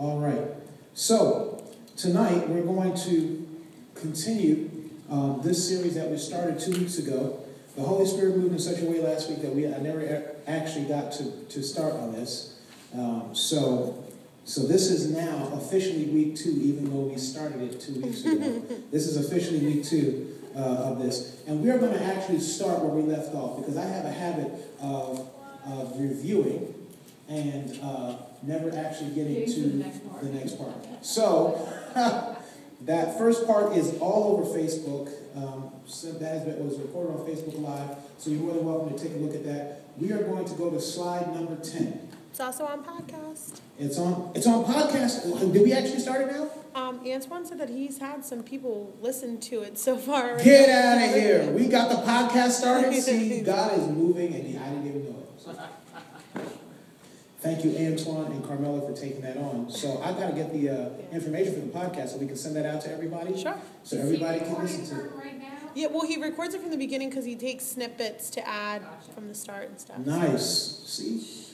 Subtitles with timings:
[0.00, 0.48] All right.
[0.94, 1.62] So,
[1.94, 3.46] tonight we're going to
[3.94, 4.70] continue
[5.10, 7.44] um, this series that we started two weeks ago.
[7.76, 10.86] The Holy Spirit moved in such a way last week that we I never actually
[10.86, 12.58] got to, to start on this.
[12.94, 14.02] Um, so,
[14.46, 18.62] so this is now officially week two, even though we started it two weeks ago.
[18.90, 21.42] this is officially week two uh, of this.
[21.46, 24.12] And we are going to actually start where we left off because I have a
[24.12, 25.28] habit of,
[25.66, 26.74] of reviewing
[27.28, 30.22] and uh, never actually getting to the next part.
[30.22, 30.74] The next part.
[31.02, 31.68] So,
[32.82, 35.12] that first part is all over Facebook.
[35.36, 39.04] Um, so that been, was recorded on Facebook Live, so you're more than welcome to
[39.04, 39.82] take a look at that.
[39.96, 42.08] We are going to go to slide number 10.
[42.30, 43.60] It's also on podcast.
[43.78, 44.30] It's on.
[44.34, 45.52] It's on podcast.
[45.52, 46.50] Did we actually start it now?
[46.74, 50.38] Um, Antoine said that he's had some people listen to it so far.
[50.42, 51.50] Get out of here!
[51.50, 52.94] We got the podcast started.
[52.94, 55.40] See, God is moving, and I didn't even know it.
[55.40, 55.58] So.
[57.40, 59.70] Thank you, Antoine and Carmela, for taking that on.
[59.70, 62.54] So I've got to get the uh, information for the podcast so we can send
[62.56, 63.40] that out to everybody.
[63.40, 63.56] Sure.
[63.82, 65.12] So everybody can listen to it.
[65.14, 65.40] Right
[65.74, 69.12] yeah, well, he records it from the beginning because he takes snippets to add gotcha.
[69.12, 69.98] from the start and stuff.
[69.98, 70.82] Nice.
[70.86, 71.46] See.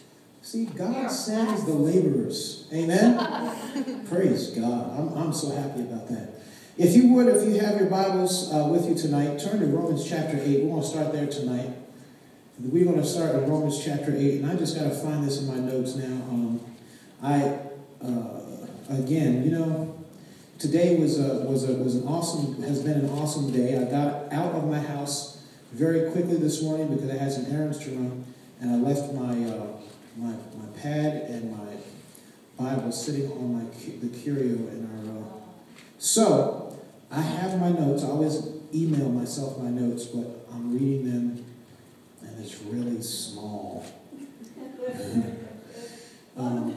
[0.43, 2.69] See, God sends the laborers.
[2.73, 4.07] Amen?
[4.09, 4.99] Praise God.
[4.99, 6.31] I'm, I'm so happy about that.
[6.79, 10.09] If you would, if you have your Bibles uh, with you tonight, turn to Romans
[10.09, 10.63] chapter 8.
[10.63, 11.71] We're going to start there tonight.
[12.59, 15.41] We're going to start in Romans chapter 8, and I just got to find this
[15.41, 16.05] in my notes now.
[16.07, 16.61] Um,
[17.23, 17.59] I,
[18.03, 20.05] uh, again, you know,
[20.59, 23.77] today was a, was, a, was an awesome, has been an awesome day.
[23.77, 27.79] I got out of my house very quickly this morning because I had some errands
[27.81, 28.25] to run,
[28.61, 29.45] and I left my.
[29.45, 29.77] Uh,
[30.17, 31.75] my, my pad and my
[32.59, 33.65] Bible sitting on my
[34.01, 35.19] the curio in our.
[35.19, 35.41] Uh,
[35.99, 36.79] so
[37.11, 38.03] I have my notes.
[38.03, 41.46] I always email myself my notes, but I'm reading them,
[42.37, 43.87] and it's really small.
[46.37, 46.75] um,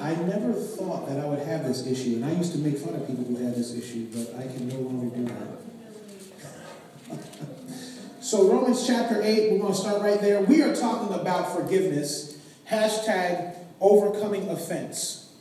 [0.00, 2.94] I never thought that I would have this issue, and I used to make fun
[2.94, 7.18] of people who had this issue, but I can no longer do that.
[8.20, 10.42] so Romans chapter 8, we're going to start right there.
[10.42, 12.38] We are talking about forgiveness
[12.70, 15.32] Hashtag overcoming offense.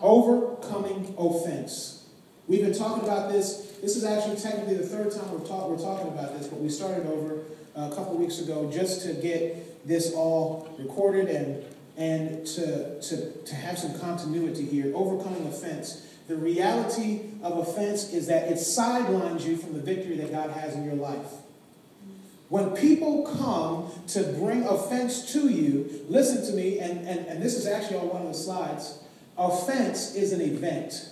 [0.00, 2.06] Overcoming offense.
[2.46, 3.76] We've been talking about this.
[3.82, 6.70] This is actually technically the third time we're, talk, we're talking about this, but we
[6.70, 7.42] started over
[7.78, 11.64] a couple weeks ago just to get this all recorded and,
[11.96, 14.92] and to, to, to have some continuity here.
[14.94, 16.04] Overcoming offense.
[16.26, 20.74] The reality of offense is that it sidelines you from the victory that God has
[20.74, 21.26] in your life.
[22.48, 27.54] When people come to bring offense to you, listen to me, and, and, and this
[27.54, 28.98] is actually on one of the slides.
[29.36, 31.10] Offense is an event,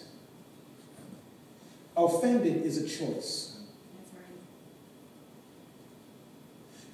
[1.96, 3.55] offended is a choice.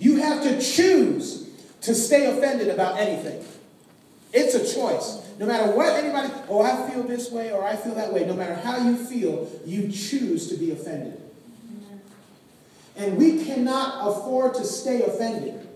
[0.02, 1.48] You have to choose
[1.82, 3.44] to stay offended about anything.
[4.32, 5.24] It's a choice.
[5.38, 8.34] No matter what anybody, oh, I feel this way or I feel that way, no
[8.34, 11.22] matter how you feel, you choose to be offended.
[12.96, 15.68] And we cannot afford to stay offended.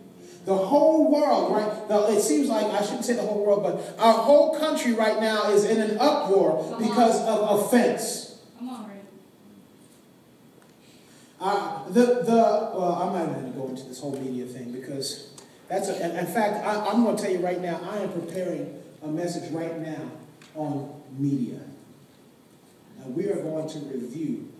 [0.44, 1.88] The whole world, right?
[1.88, 5.20] Now, it seems like, I shouldn't say the whole world, but our whole country right
[5.20, 6.78] now is in an uproar uh-huh.
[6.78, 8.40] because of offense.
[8.58, 8.96] Come on, Ray.
[11.38, 15.34] Uh, the, the, well, I'm not going to go into this whole media thing because
[15.68, 18.82] that's, a, in fact, I, I'm going to tell you right now, I am preparing
[19.02, 20.10] a message right now
[20.54, 21.60] on media.
[22.98, 24.50] Now, we are going to review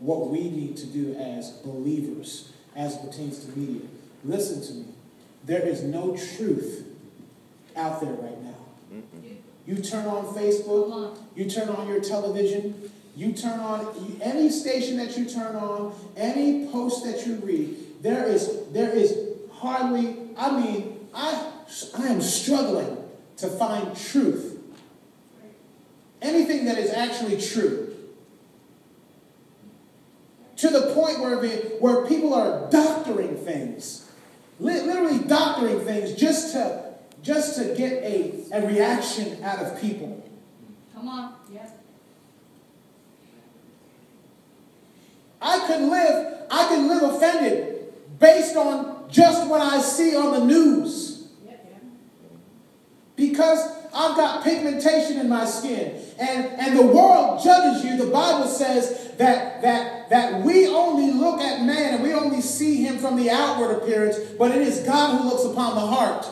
[0.00, 3.88] what we need to do as believers as pertains to media.
[4.24, 4.94] Listen to me.
[5.44, 6.84] There is no truth
[7.76, 8.54] out there right now.
[9.66, 15.16] You turn on Facebook, you turn on your television, you turn on any station that
[15.16, 19.16] you turn on, any post that you read, there is there is
[19.52, 21.52] hardly, I mean, I
[21.96, 22.98] I am struggling
[23.38, 24.58] to find truth.
[26.20, 27.94] Anything that is actually true
[30.56, 31.36] to the point where,
[31.80, 34.10] where people are doctoring things,
[34.58, 40.26] literally doctoring things just to, just to get a, a reaction out of people.
[40.94, 41.68] Come on, yeah.
[45.40, 50.44] I could live, I could live offended based on just what I see on the
[50.44, 51.28] news.
[53.16, 56.00] Because I've got pigmentation in my skin.
[56.18, 57.96] And, and the world judges you.
[57.96, 62.84] The Bible says that, that, that we only look at man and we only see
[62.84, 66.26] him from the outward appearance, but it is God who looks upon the heart.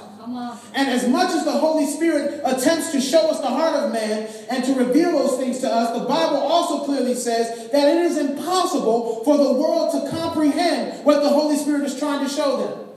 [0.75, 4.29] And as much as the Holy Spirit attempts to show us the heart of man
[4.51, 8.19] and to reveal those things to us, the Bible also clearly says that it is
[8.19, 12.89] impossible for the world to comprehend what the Holy Spirit is trying to show them.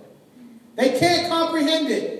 [0.76, 2.15] They can't comprehend it.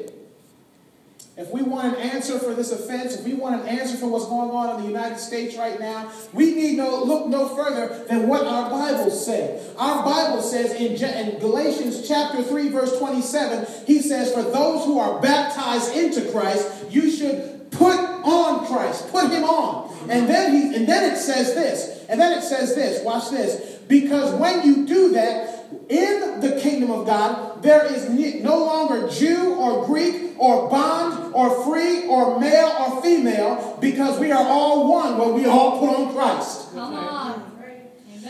[1.38, 4.26] If we want an answer for this offense, if we want an answer for what's
[4.26, 8.30] going on in the United States right now, we need no look no further than
[8.30, 9.62] what our Bibles say.
[9.78, 14.98] Our Bible says in, in Galatians chapter 3, verse 27, he says, For those who
[14.98, 19.94] are baptized into Christ, you should put on Christ, put him on.
[20.10, 23.80] And then he and then it says this, and then it says this, watch this.
[23.88, 25.55] Because when you do that,
[25.90, 31.64] in the kingdom of God, there is no longer Jew or Greek or bond or
[31.64, 36.14] free or male or female because we are all one when we all put on
[36.14, 36.72] Christ.
[36.74, 37.52] Come on.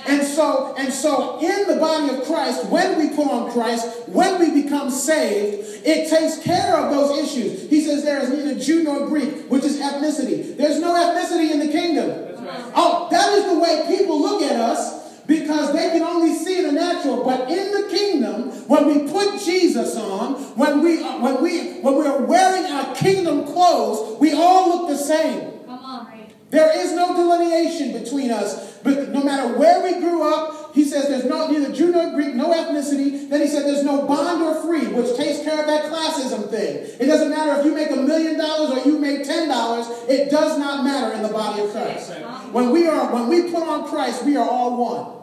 [0.07, 4.39] And so, and so in the body of Christ, when we put on Christ, when
[4.39, 7.67] we become saved, it takes care of those issues.
[7.69, 10.55] He says there is neither Jew nor Greek, which is ethnicity.
[10.55, 12.09] There's no ethnicity in the kingdom.
[12.45, 12.71] Right.
[12.75, 16.71] Oh, that is the way people look at us because they can only see the
[16.71, 17.23] natural.
[17.23, 21.97] But in the kingdom, when we put Jesus on, when we uh, when we when
[21.97, 25.65] we are wearing our kingdom clothes, we all look the same.
[25.65, 26.07] Come on.
[26.49, 28.77] There is no delineation between us.
[28.83, 32.35] But no matter where we grew up, he says there's no neither Jew nor Greek,
[32.35, 33.29] no ethnicity.
[33.29, 36.85] Then he said there's no bond or free, which takes care of that classism thing.
[36.99, 39.87] It doesn't matter if you make a million dollars or you make ten dollars.
[40.09, 42.11] It does not matter in the body of Christ.
[42.51, 45.15] When we are when we put on Christ, we are all one.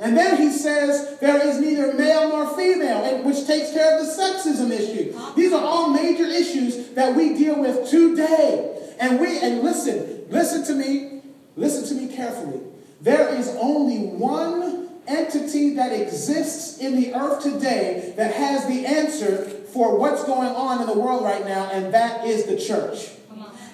[0.00, 4.10] And then he says there is neither male nor female, which takes care of the
[4.10, 5.16] sexism issue.
[5.36, 8.94] These are all major issues that we deal with today.
[8.98, 11.22] And we and listen, listen to me,
[11.54, 12.60] listen to me carefully.
[13.00, 19.44] There is only one entity that exists in the earth today that has the answer
[19.72, 23.10] for what's going on in the world right now, and that is the church.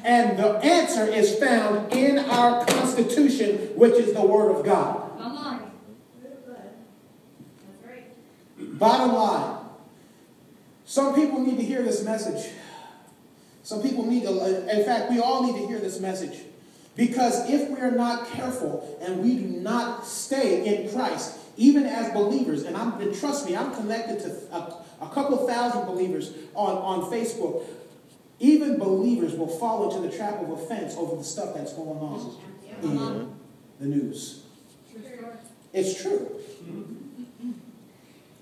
[0.04, 5.02] And the answer is found in our Constitution, which is the Word of God.
[8.58, 9.58] Bottom line,
[10.84, 12.52] some people need to hear this message.
[13.62, 16.40] Some people need to, in fact, we all need to hear this message.
[16.96, 22.12] Because if we are not careful and we do not stay in Christ, even as
[22.12, 26.76] believers, and, I'm, and trust me, I'm connected to a, a couple thousand believers on,
[26.76, 27.64] on Facebook.
[28.40, 32.36] Even believers will fall into the trap of offense over the stuff that's going on
[32.82, 33.24] in uh-huh.
[33.80, 34.42] the news.
[35.72, 36.40] It's true.
[36.64, 37.52] Mm-hmm.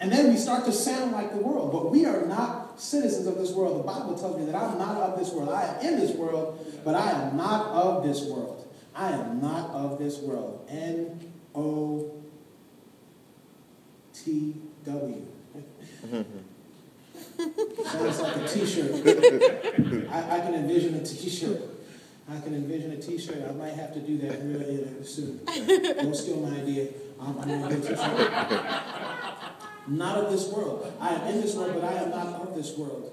[0.01, 3.37] And then we start to sound like the world, but we are not citizens of
[3.37, 3.81] this world.
[3.81, 5.51] The Bible tells me that I'm not of this world.
[5.51, 8.67] I am in this world, but I am not of this world.
[8.95, 10.67] I am not of this world.
[10.69, 12.23] N O
[14.13, 15.27] T W.
[17.85, 18.93] Sounds like a t-shirt.
[20.11, 21.61] I, I, can envision a t-shirt.
[22.31, 23.43] I can envision a t-shirt.
[23.49, 25.45] I might have to do that really soon.
[25.45, 26.89] Don't steal my idea.
[27.21, 27.99] I'm, I'm going to get
[29.87, 30.93] not of this world.
[31.01, 33.11] I am in this world, but I am not of this world.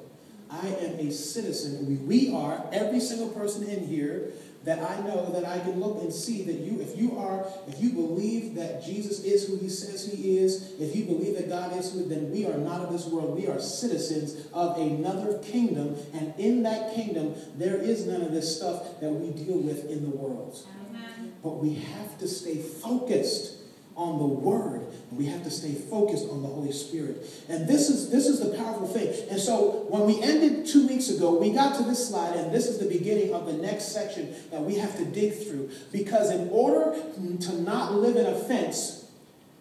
[0.49, 1.87] I am a citizen.
[1.87, 4.33] We, we are, every single person in here,
[4.63, 7.81] that I know that I can look and see that you, if you are, if
[7.81, 11.75] you believe that Jesus is who he says he is, if you believe that God
[11.77, 13.35] is who, then we are not of this world.
[13.35, 18.55] We are citizens of another kingdom, and in that kingdom, there is none of this
[18.55, 20.55] stuff that we deal with in the world.
[20.89, 21.33] Amen.
[21.41, 23.60] But we have to stay focused
[23.95, 24.87] on the Word.
[25.09, 27.25] And we have to stay focused on the Holy Spirit.
[27.49, 29.13] And this is this is the powerful thing.
[29.29, 32.67] And so when we ended two weeks ago, we got to this slide, and this
[32.67, 35.69] is the beginning of the next section that we have to dig through.
[35.91, 36.95] Because in order
[37.41, 39.05] to not live in offense,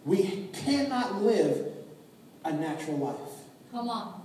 [0.04, 1.72] we cannot live
[2.44, 3.16] a natural life.
[3.70, 4.20] Come on.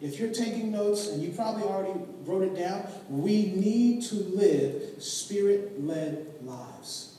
[0.00, 5.00] If you're taking notes, and you probably already wrote it down, we need to live
[5.00, 7.11] spirit led lives.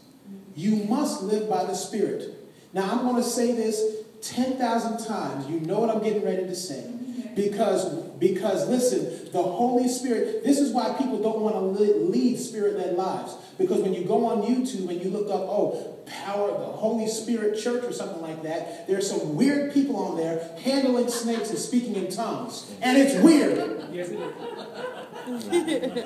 [0.56, 2.36] You must live by the Spirit.
[2.74, 5.48] Now, I'm going to say this 10,000 times.
[5.50, 6.90] You know what I'm getting ready to say.
[7.36, 12.78] Because, because listen, the Holy Spirit, this is why people don't want to lead spirit
[12.78, 13.36] led lives.
[13.58, 17.08] Because when you go on YouTube and you look up, oh, power, of the Holy
[17.08, 21.58] Spirit Church or something like that, there's some weird people on there handling snakes and
[21.58, 22.72] speaking in tongues.
[22.82, 23.80] And it's weird.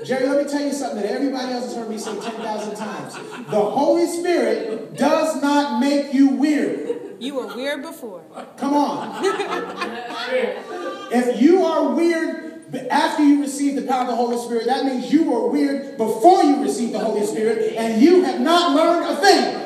[0.00, 0.20] Yes, it is.
[0.20, 3.14] Jerry, let me tell you something that everybody else has heard me say 10,000 times.
[3.14, 7.16] The Holy Spirit does not make you weird.
[7.18, 8.22] You were weird before.
[8.56, 9.22] Come on.
[11.12, 12.46] if you are weird
[12.90, 16.42] after you receive the power of the Holy Spirit, that means you were weird before
[16.44, 19.56] you received the Holy Spirit and you have not learned a thing.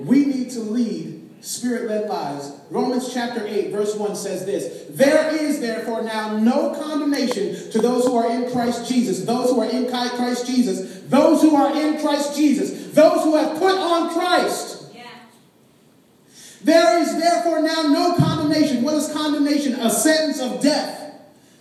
[0.00, 2.52] we need to lead Spirit led lives.
[2.70, 8.06] Romans chapter 8, verse 1 says this There is therefore now no condemnation to those
[8.06, 12.00] who are in Christ Jesus, those who are in Christ Jesus, those who are in
[12.00, 14.84] Christ Jesus, those who have put on Christ.
[14.94, 15.02] Yeah.
[16.62, 18.84] There is therefore now no condemnation.
[18.84, 19.74] What is condemnation?
[19.74, 21.01] A sentence of death.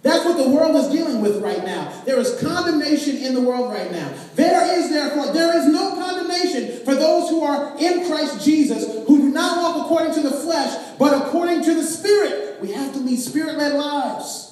[0.03, 1.93] That's what the world is dealing with right now.
[2.05, 4.11] There is condemnation in the world right now.
[4.35, 9.17] There is therefore, there is no condemnation for those who are in Christ Jesus, who
[9.19, 12.59] do not walk according to the flesh, but according to the Spirit.
[12.61, 14.50] We have to lead spirit led lives.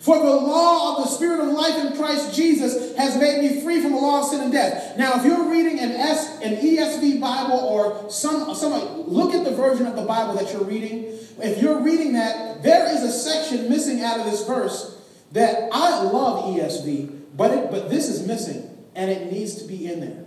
[0.00, 3.82] For the law of the Spirit of life in Christ Jesus has made me free
[3.82, 4.96] from the law of sin and death.
[4.96, 9.50] Now, if you're reading an S, an ESV Bible, or some, some, look at the
[9.50, 11.04] version of the Bible that you're reading.
[11.42, 14.98] If you're reading that, there is a section missing out of this verse
[15.32, 19.92] that I love ESV, but it, but this is missing, and it needs to be
[19.92, 20.24] in there.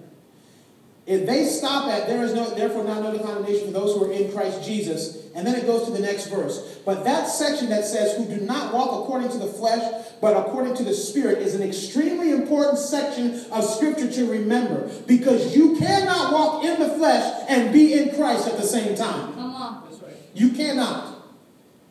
[1.06, 4.12] If they stop at there is no therefore not no condemnation for those who are
[4.12, 6.80] in Christ Jesus, and then it goes to the next verse.
[6.86, 10.76] But that section that says who do not walk according to the flesh, but according
[10.76, 14.90] to the Spirit is an extremely important section of scripture to remember.
[15.06, 19.34] Because you cannot walk in the flesh and be in Christ at the same time.
[19.34, 19.84] Come on.
[19.90, 20.16] That's right.
[20.34, 21.18] You cannot.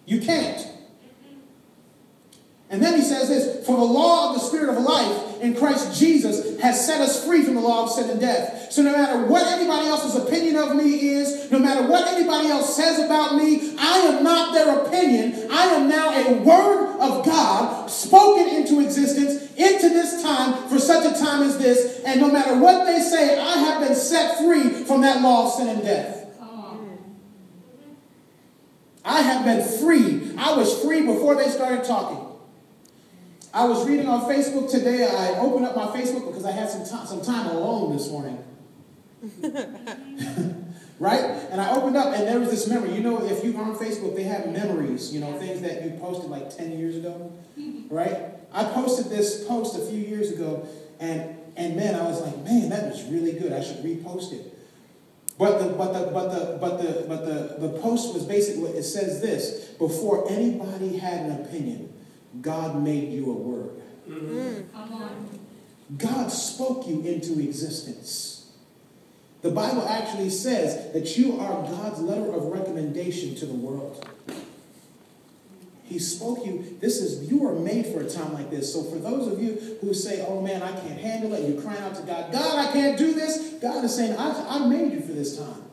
[0.07, 0.69] You can't.
[2.71, 5.99] And then he says this For the law of the Spirit of life in Christ
[5.99, 8.73] Jesus has set us free from the law of sin and death.
[8.73, 12.77] So no matter what anybody else's opinion of me is, no matter what anybody else
[12.77, 15.51] says about me, I am not their opinion.
[15.51, 21.05] I am now a word of God spoken into existence into this time for such
[21.05, 22.03] a time as this.
[22.07, 25.53] And no matter what they say, I have been set free from that law of
[25.55, 26.21] sin and death.
[29.05, 30.33] I have been free.
[30.39, 32.32] I was free before they started talking.
[33.55, 35.05] I was reading on Facebook today.
[35.07, 38.43] I opened up my Facebook because I had some time, some time alone this morning.
[40.99, 41.21] right?
[41.51, 42.95] And I opened up and there was this memory.
[42.95, 46.31] You know, if you're on Facebook, they have memories, you know, things that you posted
[46.31, 47.33] like 10 years ago.
[47.93, 48.17] Right?
[48.55, 50.67] I posted this post a few years ago
[50.99, 53.53] and and man, I was like, man, that was really good.
[53.53, 54.59] I should repost it.
[55.39, 58.85] But the but the but the but the but the, the post was basically it
[58.85, 61.92] says this before anybody had an opinion.
[62.41, 63.83] God made you a word.
[65.99, 68.51] God spoke you into existence.
[69.43, 74.09] The Bible actually says that you are God's letter of recommendation to the world.
[75.83, 76.79] He spoke you.
[76.81, 78.73] This is you are made for a time like this.
[78.73, 81.83] So for those of you who say, "Oh man, I can't handle it," you're crying
[81.83, 85.01] out to God, "God, I can't do this." God is saying, "I, I made you
[85.01, 85.65] for this time."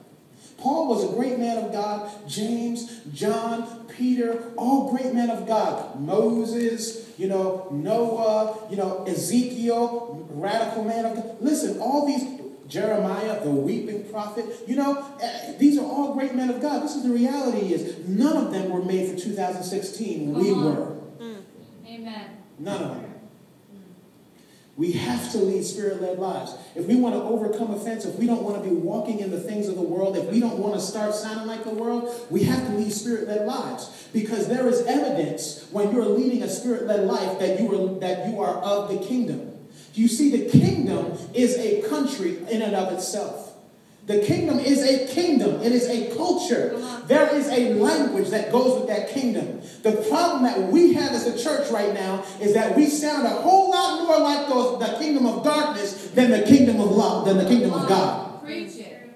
[0.61, 2.11] Paul was a great man of God.
[2.27, 5.99] James, John, Peter, all great men of God.
[5.99, 11.37] Moses, you know, Noah, you know, Ezekiel, radical man of God.
[11.41, 16.49] Listen, all these, Jeremiah, the weeping prophet, you know, eh, these are all great men
[16.49, 16.83] of God.
[16.83, 20.33] This is the reality is none of them were made for 2016.
[20.33, 20.97] We were.
[21.19, 21.43] Mm.
[21.87, 22.37] Amen.
[22.59, 23.18] None of them.
[24.79, 26.55] We have to lead spirit led lives.
[26.73, 29.39] If we want to overcome offense, if we don't want to be walking in the
[29.39, 32.43] things of the world, if we don't want to start sounding like the world, we
[32.43, 34.07] have to lead spirit led lives.
[34.13, 38.29] Because there is evidence when you're leading a spirit led life that you, are, that
[38.29, 39.51] you are of the kingdom.
[39.95, 43.48] You see, the kingdom is a country in and of itself.
[44.09, 45.61] The kingdom is a kingdom.
[45.61, 46.75] It is a culture.
[47.05, 49.61] There is a language that goes with that kingdom.
[49.83, 53.29] The problem that we have as a church right now is that we sound a
[53.29, 57.37] whole lot more like those, the kingdom of darkness than the kingdom of love, than
[57.37, 58.43] the kingdom of God.
[58.43, 59.15] Preach it.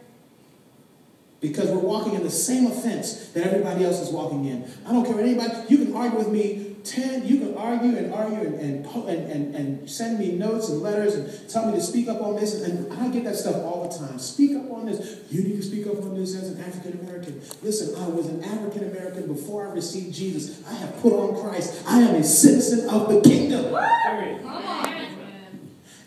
[1.42, 4.72] Because we're walking in the same offense that everybody else is walking in.
[4.86, 8.14] I don't care what anybody, you can argue with me 10, you can argue and
[8.14, 12.10] argue and, and, and, and, send me notes and letters and tell me to speak
[12.10, 12.62] up on this.
[12.62, 14.20] And I get that stuff all the time.
[14.20, 15.20] Speak up on this.
[15.30, 17.42] You need to speak up on this as an African American.
[17.62, 20.62] Listen, I was an African American before I received Jesus.
[20.68, 21.84] I have put on Christ.
[21.88, 23.74] I am a citizen of the kingdom.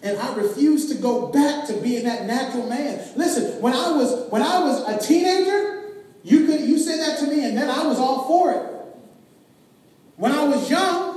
[0.03, 3.01] And I refuse to go back to being that natural man.
[3.17, 7.27] Listen, when I was when I was a teenager, you could you said that to
[7.27, 8.76] me, and then I was all for it.
[10.17, 11.17] When I was young,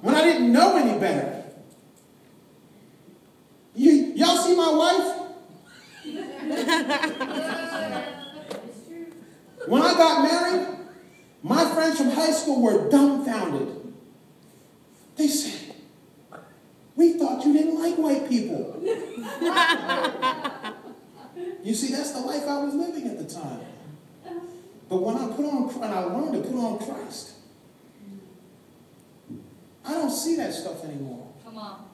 [0.00, 1.44] when I didn't know any better.
[3.74, 5.16] You, y'all see my wife?
[9.66, 10.66] when I got married,
[11.42, 13.94] my friends from high school were dumbfounded.
[15.16, 15.74] They said,
[16.96, 18.80] We thought you didn't like white people.
[21.62, 23.60] you see, that's the life I was living at the time.
[24.88, 27.34] But when I put on, when I learned to put on Christ,
[29.90, 31.26] I don't see that stuff anymore.
[31.44, 31.84] Come on.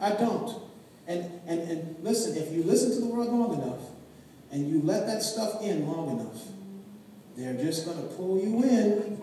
[0.00, 0.62] I don't.
[1.08, 3.80] And, and, and listen, if you listen to the world long enough,
[4.52, 6.42] and you let that stuff in long enough,
[7.36, 9.20] they're just going to pull you in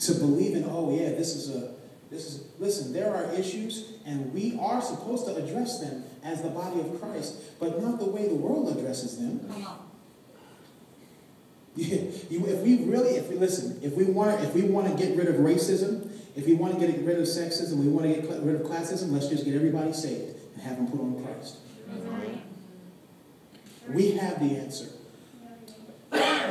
[0.00, 1.72] to believe in, oh yeah, this is a,
[2.10, 6.48] this is, listen, there are issues, and we are supposed to address them as the
[6.48, 9.40] body of Christ, but not the way the world addresses them.
[9.48, 9.78] Come on.
[11.76, 15.02] You, you, if we really, if we listen, if we want, if we want to
[15.02, 18.22] get rid of racism, if we want to get rid of sexism, we want to
[18.22, 21.58] get rid of classism, let's just get everybody saved and have them put on Christ.
[23.90, 24.86] We have the answer.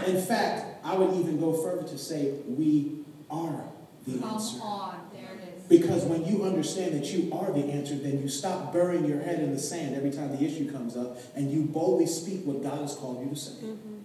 [0.05, 2.99] In fact, I would even go further to say we
[3.31, 3.63] are
[4.05, 4.59] the Come answer.
[4.61, 5.63] on, there it is.
[5.67, 9.39] Because when you understand that you are the answer, then you stop burying your head
[9.39, 12.81] in the sand every time the issue comes up and you boldly speak what God
[12.81, 13.51] has called you to say.
[13.53, 13.99] Mm-hmm.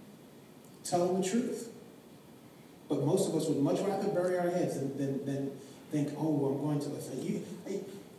[0.83, 1.69] Tell them the truth.
[2.87, 5.51] But most of us would much rather bury our heads than, than, than
[5.95, 7.43] think, oh, well, I'm going to offend you.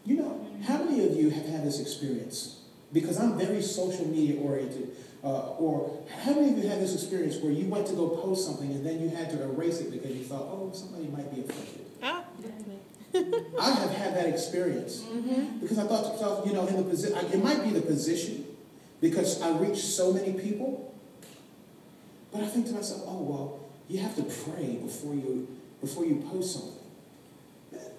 [0.05, 2.61] You know, how many of you have had this experience?
[2.93, 4.97] Because I'm very social media oriented.
[5.23, 8.47] Uh, or how many of you had this experience where you went to go post
[8.47, 11.41] something and then you had to erase it because you thought, oh, somebody might be
[11.41, 11.87] offended?
[12.03, 12.25] Ah,
[13.61, 15.05] I have had that experience
[15.61, 18.45] because I thought to myself, you know, in the position, it might be the position
[19.01, 20.95] because I reach so many people.
[22.31, 25.49] But I think to myself, oh well, you have to pray before you
[25.81, 26.76] before you post something.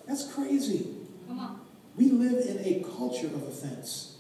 [0.08, 0.88] That- That's crazy.
[1.28, 1.60] Come on.
[1.96, 4.18] We live in a culture of offense.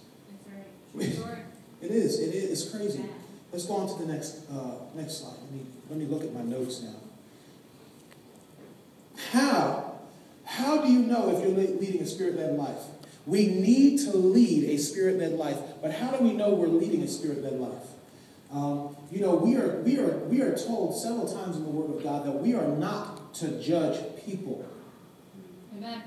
[0.96, 1.38] That's right.
[1.80, 2.20] It is.
[2.20, 2.64] It is.
[2.64, 3.06] It's crazy.
[3.52, 5.36] Let's go on to the next uh, next slide.
[5.44, 6.96] Let me let me look at my notes now.
[9.32, 10.00] How
[10.44, 12.82] how do you know if you're leading a spirit-led life?
[13.28, 17.08] We need to lead a spirit-led life, but how do we know we're leading a
[17.08, 17.84] spirit-led life?
[18.52, 21.96] Um, you know, we are we are we are told several times in the Word
[21.96, 24.66] of God that we are not to judge people.
[25.78, 26.02] Amen.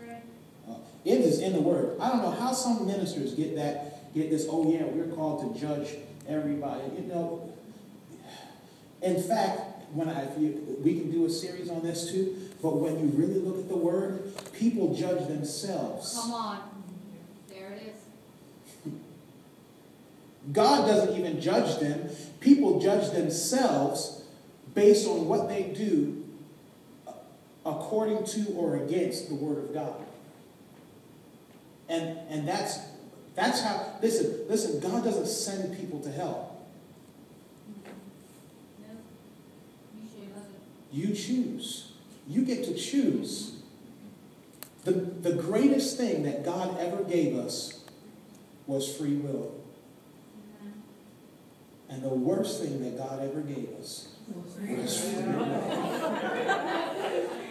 [0.00, 0.22] Right.
[1.04, 1.96] It is in the Word.
[2.00, 5.60] I don't know how some ministers get that, get this, oh yeah, we're called to
[5.60, 5.96] judge
[6.28, 6.82] everybody.
[6.96, 7.52] You know,
[9.00, 9.60] in fact,
[9.92, 13.06] when I, if you, we can do a series on this too, but when you
[13.14, 16.18] really look at the Word, people judge themselves.
[16.20, 16.60] Come on.
[17.48, 18.92] There it is.
[20.52, 22.08] God doesn't even judge them.
[22.40, 24.24] People judge themselves
[24.74, 26.21] based on what they do
[27.92, 29.96] according to or against the Word of God.
[31.90, 32.78] And, and that's,
[33.34, 36.56] that's how, listen, listen, God doesn't send people to hell.
[38.80, 38.96] No.
[40.00, 40.30] You should.
[40.90, 41.92] You choose.
[42.26, 43.56] You get to choose.
[44.84, 47.84] The, the greatest thing that God ever gave us
[48.66, 49.52] was free will.
[51.90, 57.41] And the worst thing that God ever gave us was free will.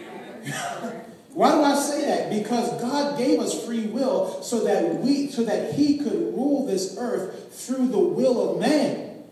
[1.34, 2.30] Why do I say that?
[2.30, 6.96] Because God gave us free will so that we so that he could rule this
[6.98, 9.24] earth through the will of man.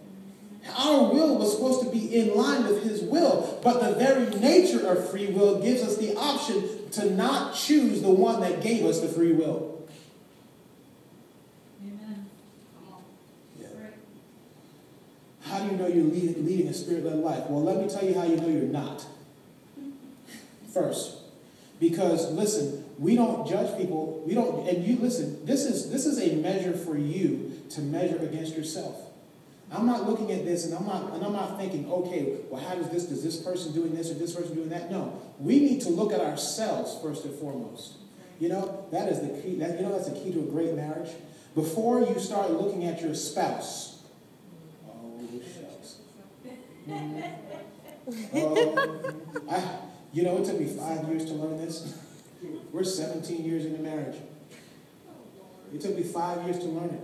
[0.78, 4.86] Our will was supposed to be in line with his will, but the very nature
[4.86, 9.00] of free will gives us the option to not choose the one that gave us
[9.00, 9.86] the free will.
[11.82, 12.26] Amen.
[13.58, 13.94] That's.
[15.42, 17.44] How do you know you're leading, leading a spirit-led life?
[17.48, 19.04] Well, let me tell you how you know you're not.
[20.72, 21.16] First,
[21.80, 24.22] because listen, we don't judge people.
[24.26, 25.44] We don't, and you listen.
[25.46, 28.96] This is this is a measure for you to measure against yourself.
[29.72, 32.74] I'm not looking at this and I'm not and I'm not thinking, okay, well, how
[32.74, 34.90] does this does this person doing this or this person doing that?
[34.90, 37.94] No, we need to look at ourselves first and foremost.
[38.40, 39.56] You know that is the key.
[39.56, 41.10] That you know that's the key to a great marriage.
[41.54, 44.02] Before you start looking at your spouse,
[44.88, 45.96] oh shucks.
[48.10, 48.38] Mm-hmm.
[48.38, 49.12] Oh,
[49.50, 51.96] I, you know, it took me five years to learn this.
[52.72, 54.16] We're 17 years into marriage.
[55.72, 57.00] It took me five years to learn it.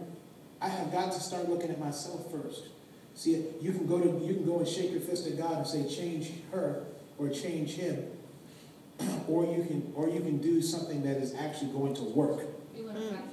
[0.60, 2.68] I have got to start looking at myself first.
[3.14, 5.66] See, you can go to you can go and shake your fist at God and
[5.66, 6.84] say, change her
[7.18, 8.10] or change him.
[9.28, 12.46] Or you can or you can do something that is actually going to work.
[12.76, 13.24] Learned back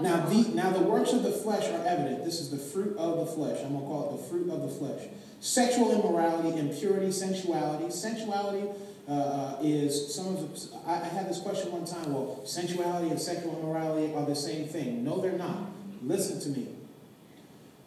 [0.00, 2.24] Now the now the works of the flesh are evident.
[2.24, 3.60] This is the fruit of the flesh.
[3.64, 5.08] I'm gonna call it the fruit of the flesh.
[5.40, 7.90] Sexual immorality, impurity, sensuality.
[7.90, 8.68] Sensuality
[9.08, 10.40] uh, is some of.
[10.40, 12.12] The, I, I had this question one time.
[12.12, 15.04] Well, sensuality and sexual immorality are the same thing.
[15.04, 15.70] No, they're not.
[16.02, 16.68] Listen to me.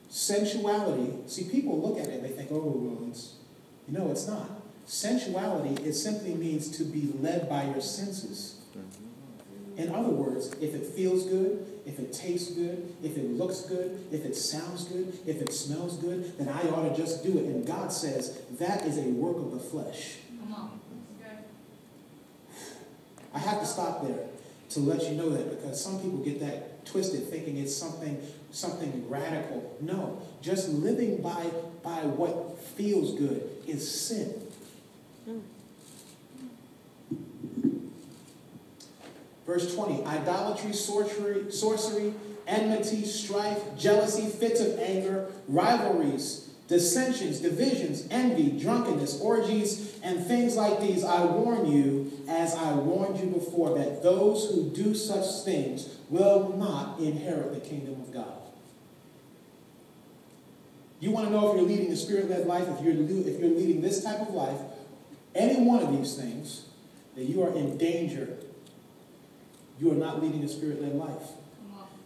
[0.09, 1.27] Sensuality.
[1.27, 3.33] See, people look at it and they think, oh, well, it's.
[3.87, 4.49] You know, it's not.
[4.85, 5.85] Sensuality.
[5.85, 8.55] It simply means to be led by your senses.
[9.77, 14.07] In other words, if it feels good, if it tastes good, if it looks good,
[14.11, 17.45] if it sounds good, if it smells good, then I ought to just do it.
[17.45, 20.15] And God says that is a work of the flesh.
[20.39, 20.79] Come on.
[23.33, 24.25] I have to stop there.
[24.69, 29.07] to let you know that because some people get that twisted thinking it's something something
[29.09, 29.77] radical.
[29.79, 31.51] No, just living by
[31.83, 34.33] by what feels good is sin.
[35.25, 35.39] Hmm.
[39.47, 42.13] Verse 20 idolatry, sorcery, sorcery,
[42.45, 50.81] enmity, strife, jealousy, fits of anger, rivalries, dissensions, divisions, envy, drunkenness, orgies, and things like
[50.81, 51.03] these.
[51.03, 56.55] I warn you, as I warned you before, that those who do such things will
[56.57, 58.33] not inherit the kingdom of God.
[60.99, 63.49] You want to know if you're leading a spirit led life, if you're, if you're
[63.49, 64.60] leading this type of life,
[65.36, 66.65] any one of these things,
[67.15, 68.37] that you are in danger.
[69.79, 71.31] You are not leading a spirit led life.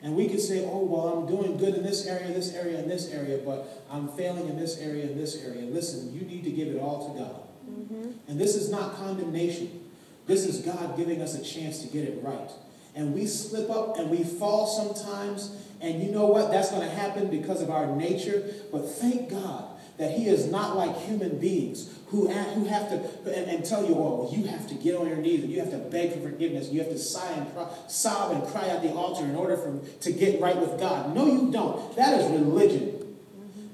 [0.03, 2.89] And we could say, oh, well, I'm doing good in this area, this area, and
[2.89, 5.61] this area, but I'm failing in this area, and this area.
[5.61, 7.41] Listen, you need to give it all to God.
[7.69, 8.11] Mm-hmm.
[8.27, 9.89] And this is not condemnation.
[10.25, 12.49] This is God giving us a chance to get it right.
[12.95, 15.55] And we slip up and we fall sometimes.
[15.81, 16.51] And you know what?
[16.51, 18.53] That's going to happen because of our nature.
[18.71, 19.70] But thank God
[20.01, 22.95] that He is not like human beings who, who have to
[23.33, 25.71] and, and tell you, oh, you have to get on your knees and you have
[25.71, 26.69] to beg for forgiveness.
[26.69, 27.47] You have to sigh and
[27.89, 31.15] sob and cry at the altar in order for to get right with God.
[31.15, 31.95] No, you don't.
[31.95, 33.17] That is religion.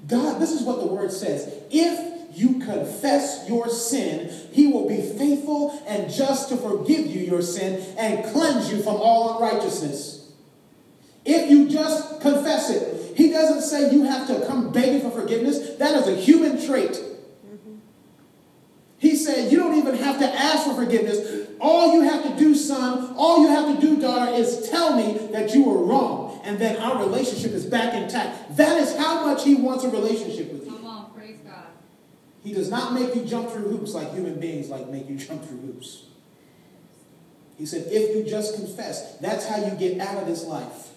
[0.06, 1.52] God, this is what the word says.
[1.70, 7.42] If you confess your sin, he will be faithful and just to forgive you your
[7.42, 10.30] sin and cleanse you from all unrighteousness.
[11.24, 15.74] If you just confess it, he doesn't say you have to come begging for forgiveness.
[15.78, 17.02] That is a human trait.
[18.98, 21.48] He said you don't even have to ask for forgiveness.
[21.60, 25.18] All you have to do, son, all you have to do, daughter, is tell me
[25.32, 26.40] that you were wrong.
[26.44, 28.56] And then our relationship is back intact.
[28.56, 30.70] That is how much he wants a relationship with you.
[30.70, 31.66] Come on, praise God.
[32.44, 35.44] He does not make you jump through hoops like human beings like make you jump
[35.44, 36.04] through hoops.
[37.56, 40.90] He said, if you just confess, that's how you get out of this life.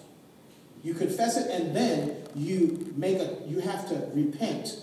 [0.82, 4.76] You confess it and then you make a you have to repent.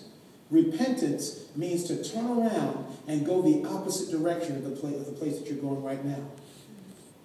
[0.49, 5.11] Repentance means to turn around and go the opposite direction of the place of the
[5.11, 6.23] place that you're going right now.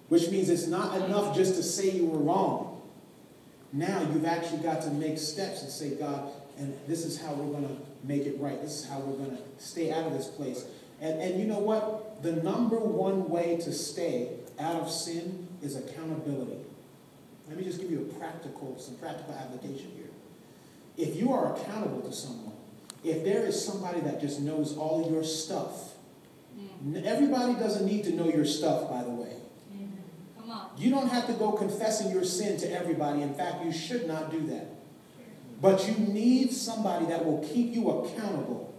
[0.09, 2.81] Which means it's not enough just to say you were wrong.
[3.73, 7.59] Now you've actually got to make steps and say, God, and this is how we're
[7.59, 8.61] going to make it right.
[8.61, 10.65] This is how we're going to stay out of this place.
[11.01, 12.23] And, and you know what?
[12.23, 16.64] The number one way to stay out of sin is accountability.
[17.47, 20.09] Let me just give you a practical, some practical application here.
[20.97, 22.53] If you are accountable to someone,
[23.03, 25.91] if there is somebody that just knows all your stuff,
[26.57, 27.03] Mm.
[27.03, 29.33] everybody doesn't need to know your stuff, by the way.
[30.39, 30.69] Come on.
[30.77, 33.21] You don't have to go confessing your sin to everybody.
[33.21, 34.67] In fact, you should not do that.
[35.61, 38.73] But you need somebody that will keep you accountable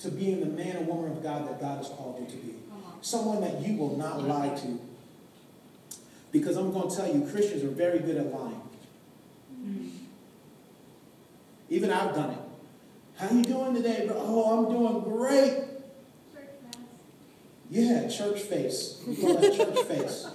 [0.00, 2.54] to being the man or woman of God that God has called you to be.
[3.00, 4.78] Someone that you will not lie to.
[6.32, 8.60] Because I'm going to tell you, Christians are very good at lying.
[9.54, 9.88] Mm-hmm.
[11.68, 12.38] Even I've done it.
[13.18, 14.16] How you doing today, bro?
[14.18, 15.64] Oh, I'm doing great.
[16.32, 16.76] Church.
[17.70, 19.02] Yeah, church face.
[19.06, 20.26] We call that church face.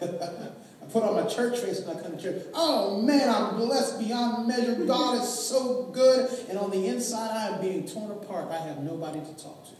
[0.02, 2.42] I put on my church face when I come to church.
[2.52, 4.74] Oh man, I'm blessed beyond measure.
[4.84, 6.30] God is so good.
[6.48, 8.50] And on the inside, I am being torn apart.
[8.50, 9.74] I have nobody to talk to.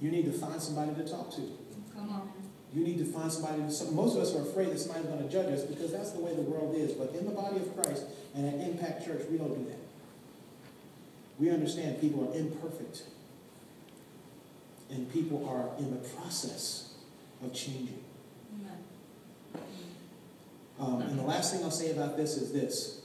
[0.00, 1.42] You need to find somebody to talk to.
[1.94, 2.30] Come on.
[2.74, 3.62] You need to find somebody.
[3.62, 6.20] To, most of us are afraid that somebody's going to judge us because that's the
[6.20, 6.92] way the world is.
[6.92, 9.78] But in the body of Christ and at Impact Church, we don't do that.
[11.38, 13.04] We understand people are imperfect.
[14.90, 16.94] And people are in the process
[17.42, 18.00] of changing.
[20.78, 23.00] Um, and the last thing I'll say about this is this.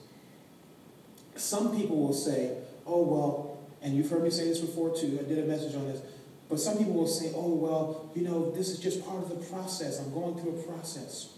[1.36, 5.28] Some people will say, oh, well, and you've heard me say this before too, I
[5.28, 6.02] did a message on this,
[6.50, 9.36] but some people will say, oh, well, you know, this is just part of the
[9.48, 10.00] process.
[10.00, 11.30] I'm going through a process.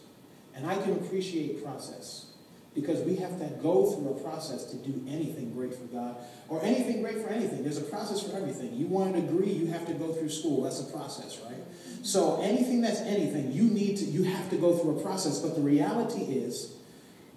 [0.55, 2.27] And I can appreciate process
[2.73, 6.15] because we have to go through a process to do anything great for God
[6.47, 7.63] or anything great for anything.
[7.63, 8.73] There's a process for everything.
[8.73, 10.63] You want a degree, you have to go through school.
[10.63, 11.61] That's a process, right?
[12.03, 15.39] So anything that's anything, you need to, you have to go through a process.
[15.39, 16.73] But the reality is,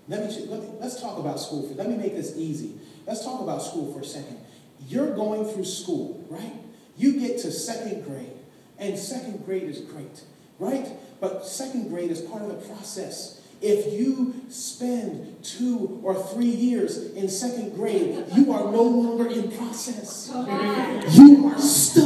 [0.06, 1.68] let me, let me let's talk about school.
[1.68, 2.78] For, let me make this easy.
[3.06, 4.38] Let's talk about school for a second.
[4.86, 6.52] You're going through school, right?
[6.96, 8.38] You get to second grade,
[8.78, 10.22] and second grade is great,
[10.58, 10.88] right?
[11.20, 13.40] But second grade is part of the process.
[13.60, 19.50] If you spend two or three years in second grade, you are no longer in
[19.50, 20.30] process.
[20.30, 22.03] You are stuck.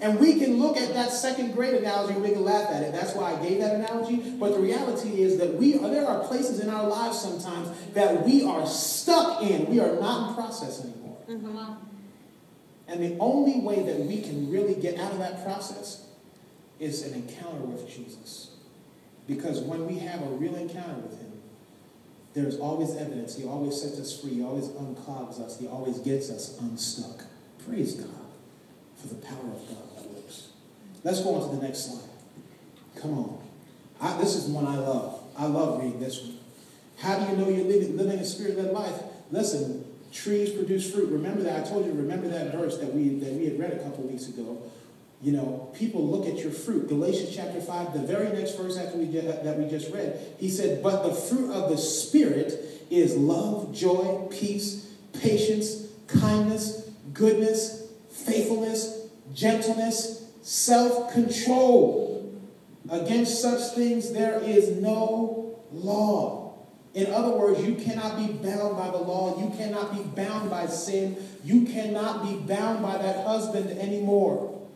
[0.00, 2.92] And we can look at that second grade analogy and we can laugh at it.
[2.92, 4.16] That's why I gave that analogy.
[4.38, 8.24] But the reality is that we are, there are places in our lives sometimes that
[8.24, 9.66] we are stuck in.
[9.66, 11.18] We are not in process anymore.
[11.28, 11.88] On.
[12.86, 16.06] And the only way that we can really get out of that process
[16.78, 18.52] is an encounter with Jesus.
[19.26, 21.32] Because when we have a real encounter with him,
[22.34, 23.36] there's always evidence.
[23.36, 24.34] He always sets us free.
[24.34, 25.58] He always unclogs us.
[25.58, 27.24] He always gets us unstuck.
[27.66, 28.08] Praise God
[28.96, 29.87] for the power of God.
[31.04, 32.08] Let's go on to the next slide.
[33.00, 33.38] Come on.
[34.00, 35.20] I, this is one I love.
[35.36, 36.38] I love reading this one.
[36.98, 39.00] How do you know you're living, living a spirit-led life?
[39.30, 41.10] Listen, trees produce fruit.
[41.10, 41.64] Remember that.
[41.64, 44.28] I told you, remember that verse that we, that we had read a couple weeks
[44.28, 44.62] ago.
[45.20, 46.88] You know, people look at your fruit.
[46.88, 50.48] Galatians chapter 5, the very next verse after we get, that we just read, he
[50.48, 59.08] said, But the fruit of the Spirit is love, joy, peace, patience, kindness, goodness, faithfulness,
[59.34, 60.17] gentleness,
[60.48, 62.32] self control.
[62.90, 66.54] Against such things there is no law.
[66.94, 69.38] In other words, you cannot be bound by the law.
[69.38, 71.18] You cannot be bound by sin.
[71.44, 74.66] You cannot be bound by that husband anymore.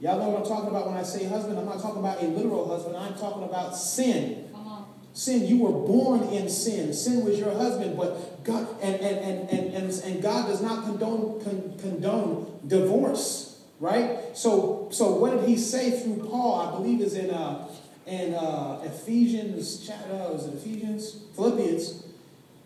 [0.00, 1.58] Y'all know what I'm talking about when I say husband?
[1.58, 2.96] I'm not talking about a literal husband.
[2.96, 4.48] I'm talking about sin.
[4.50, 4.86] Come on.
[5.12, 6.94] Sin, you were born in sin.
[6.94, 10.84] Sin was your husband, but God and and and and, and, and God does not
[10.84, 13.49] condone con, condone divorce,
[13.80, 14.36] right?
[14.36, 16.60] So so what did he say through Paul?
[16.60, 17.66] I believe is in uh
[18.06, 22.04] in uh, Ephesians chapter uh, was it Ephesians Philippians.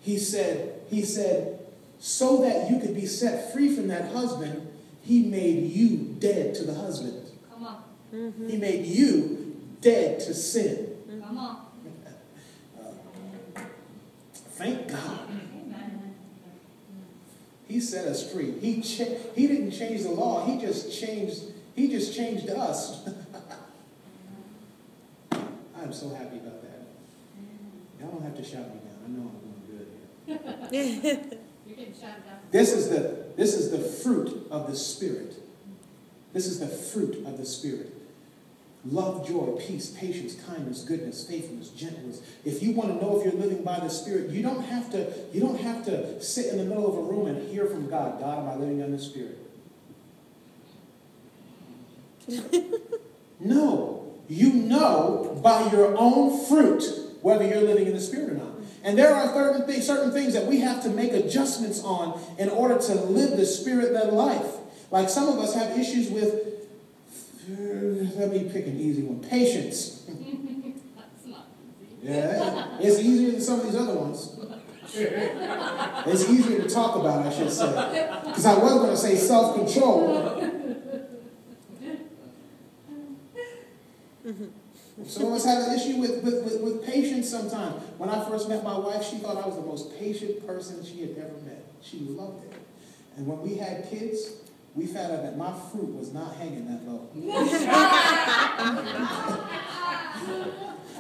[0.01, 1.61] He said he said
[1.99, 4.69] so that you could be set free from that husband,
[5.03, 7.31] he made you dead to the husband.
[7.51, 7.83] Come on.
[8.15, 8.49] Mm-hmm.
[8.49, 10.97] He made you dead to sin.
[11.23, 11.61] Come on.
[14.57, 15.29] Thank God.
[17.75, 18.53] He set us free.
[18.61, 20.47] He cha- he didn't change the law.
[20.47, 21.41] He just changed.
[21.75, 23.05] He just changed us.
[25.33, 26.87] I'm so happy about that.
[27.99, 28.97] Y'all don't have to shout me down.
[29.05, 29.89] I know I'm doing good
[30.71, 30.93] here.
[31.67, 32.15] You're getting down.
[32.53, 35.35] This is the this is the fruit of the spirit.
[36.33, 37.93] This is the fruit of the spirit.
[38.87, 42.21] Love, joy, peace, patience, kindness, goodness, faithfulness, gentleness.
[42.45, 45.11] If you want to know if you're living by the Spirit, you don't have to,
[45.33, 48.21] you don't have to sit in the middle of a room and hear from God.
[48.21, 49.39] God, am I living in the Spirit?
[53.41, 54.13] no.
[54.29, 56.83] You know by your own fruit
[57.23, 58.53] whether you're living in the Spirit or not.
[58.83, 62.51] And there are certain things, certain things that we have to make adjustments on in
[62.51, 64.57] order to live the Spirit-led life.
[64.91, 66.54] Like some of us have issues with
[67.49, 69.21] let me pick an easy one.
[69.29, 70.05] Patience.
[70.07, 71.47] That's not
[72.03, 72.13] easy.
[72.13, 74.39] Yeah, it's easier than some of these other ones.
[74.97, 77.71] It's easier to talk about, I should say.
[78.25, 80.41] Because I was going to say self control.
[85.07, 87.83] Some of us have an issue with, with, with, with patience sometimes.
[87.99, 91.01] When I first met my wife, she thought I was the most patient person she
[91.03, 91.65] had ever met.
[91.83, 92.53] She loved it.
[93.17, 94.31] And when we had kids,
[94.75, 97.09] we found out that my fruit was not hanging that low.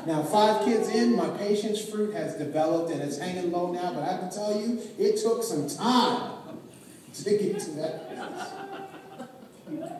[0.06, 4.04] now, five kids in, my patience fruit has developed and it's hanging low now, but
[4.04, 6.34] I can tell you, it took some time
[7.14, 9.90] to get to that place.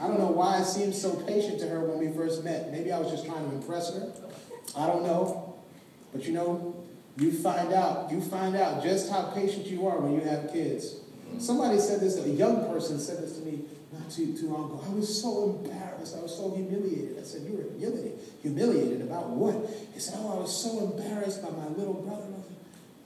[0.00, 2.72] I don't know why I seemed so patient to her when we first met.
[2.72, 4.12] Maybe I was just trying to impress her.
[4.76, 5.54] I don't know.
[6.12, 6.74] But you know,
[7.16, 11.01] you find out, you find out just how patient you are when you have kids.
[11.38, 13.60] Somebody said this, a young person said this to me
[13.92, 14.84] not too, too long ago.
[14.86, 16.16] I was so embarrassed.
[16.16, 17.18] I was so humiliated.
[17.18, 18.18] I said, You were humiliated?
[18.42, 19.68] Humiliated about what?
[19.92, 22.26] He said, Oh, I was so embarrassed by my little brother.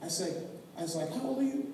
[0.03, 1.73] I said, I was like, How old are you?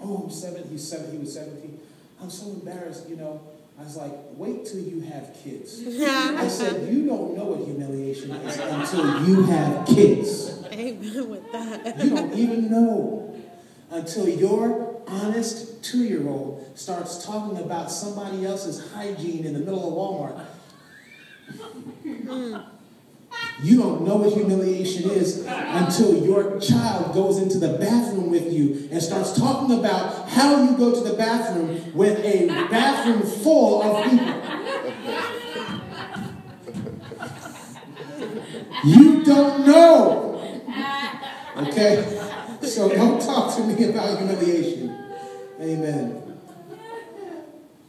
[0.00, 0.64] Oh, I'm seven.
[0.70, 1.10] He's seven.
[1.12, 1.78] He was 17.
[2.22, 3.40] I'm so embarrassed, you know.
[3.78, 5.82] I was like, wait till you have kids.
[5.86, 10.62] I said, you don't know what humiliation is until you have kids.
[10.70, 12.04] Amen with that.
[12.04, 13.34] You don't even know
[13.90, 19.88] until your honest two year old starts talking about somebody else's hygiene in the middle
[19.88, 20.46] of Walmart.
[22.02, 22.56] Hmm.
[23.62, 28.88] You don't know what humiliation is until your child goes into the bathroom with you
[28.90, 34.04] and starts talking about how you go to the bathroom with a bathroom full of
[34.10, 34.40] people.
[38.84, 40.62] You don't know.
[41.56, 42.20] Okay?
[42.62, 44.89] So don't talk to me about humiliation.
[45.60, 46.30] Amen.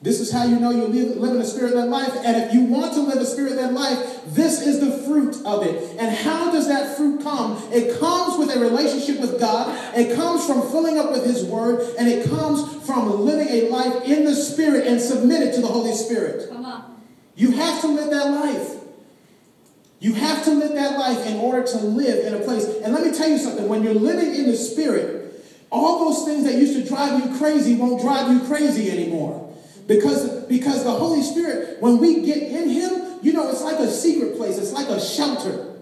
[0.01, 2.11] This is how you know you're living a spirit led life.
[2.25, 5.63] And if you want to live a spirit led life, this is the fruit of
[5.63, 5.95] it.
[5.99, 7.61] And how does that fruit come?
[7.71, 11.95] It comes with a relationship with God, it comes from filling up with His Word,
[11.99, 15.93] and it comes from living a life in the Spirit and submitted to the Holy
[15.93, 16.49] Spirit.
[16.49, 16.99] Come on.
[17.35, 18.77] You have to live that life.
[19.99, 22.65] You have to live that life in order to live in a place.
[22.83, 25.20] And let me tell you something when you're living in the Spirit,
[25.71, 29.49] all those things that used to drive you crazy won't drive you crazy anymore.
[29.87, 33.89] Because, because the Holy Spirit, when we get in Him, you know, it's like a
[33.89, 34.57] secret place.
[34.57, 35.79] It's like a shelter.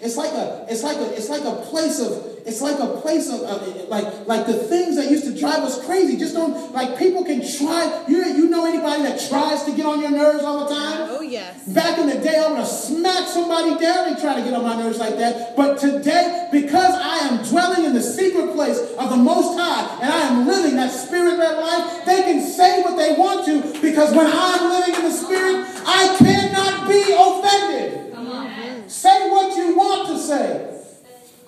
[0.00, 3.28] It's like a, it's like a, it's like a place of, it's like a place
[3.28, 6.16] of, uh, like, like the things that used to drive us crazy.
[6.16, 8.04] Just don't, like people can try.
[8.08, 11.08] You, you know anybody that tries to get on your nerves all the time?
[11.10, 11.66] Oh, yes.
[11.68, 14.62] Back in the day, I would have smacked somebody down and try to get on
[14.62, 15.56] my nerves like that.
[15.56, 20.12] But today, because I am dwelling in the secret place of the Most High and
[20.12, 24.26] I am living that spirit-led life, they can say what they want to because when
[24.26, 28.14] I'm living in the spirit, I cannot be offended.
[28.14, 28.88] Come on.
[28.88, 30.81] Say what you want to say.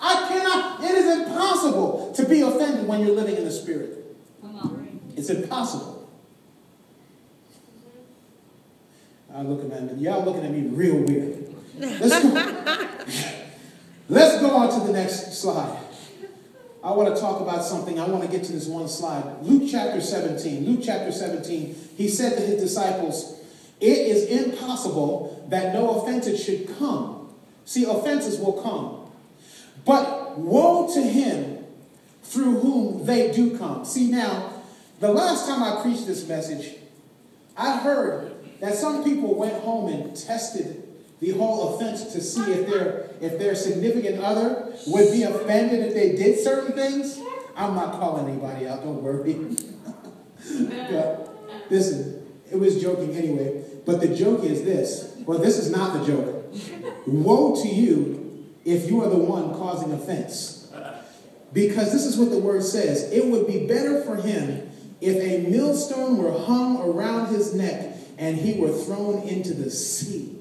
[0.05, 4.05] I cannot, it is impossible to be offended when you're living in the spirit.
[4.39, 4.99] Come on.
[5.17, 6.07] It's impossible.
[9.33, 11.55] I look at me, y'all looking at me real weird.
[11.77, 12.29] Let's go,
[14.09, 15.81] let's go on to the next slide.
[16.83, 17.99] I want to talk about something.
[17.99, 19.41] I want to get to this one slide.
[19.41, 20.65] Luke chapter 17.
[20.67, 23.41] Luke chapter 17, he said to his disciples,
[23.81, 27.33] It is impossible that no offenses should come.
[27.65, 29.04] See, offenses will come.
[29.85, 31.63] But woe to him
[32.23, 33.85] through whom they do come.
[33.85, 34.51] See, now,
[34.99, 36.75] the last time I preached this message,
[37.55, 40.81] I heard that some people went home and tested
[41.19, 45.93] the whole offense to see if their if their significant other would be offended if
[45.93, 47.19] they did certain things.
[47.55, 49.33] I'm not calling anybody out, don't worry.
[50.91, 53.63] but listen, it was joking anyway.
[53.85, 55.15] But the joke is this.
[55.25, 56.53] Well, this is not the joke.
[57.07, 58.24] Woe to you
[58.65, 60.71] if you are the one causing offense.
[61.53, 63.09] Because this is what the word says.
[63.11, 68.35] It would be better for him if a millstone were hung around his neck and
[68.35, 70.37] he were thrown into the sea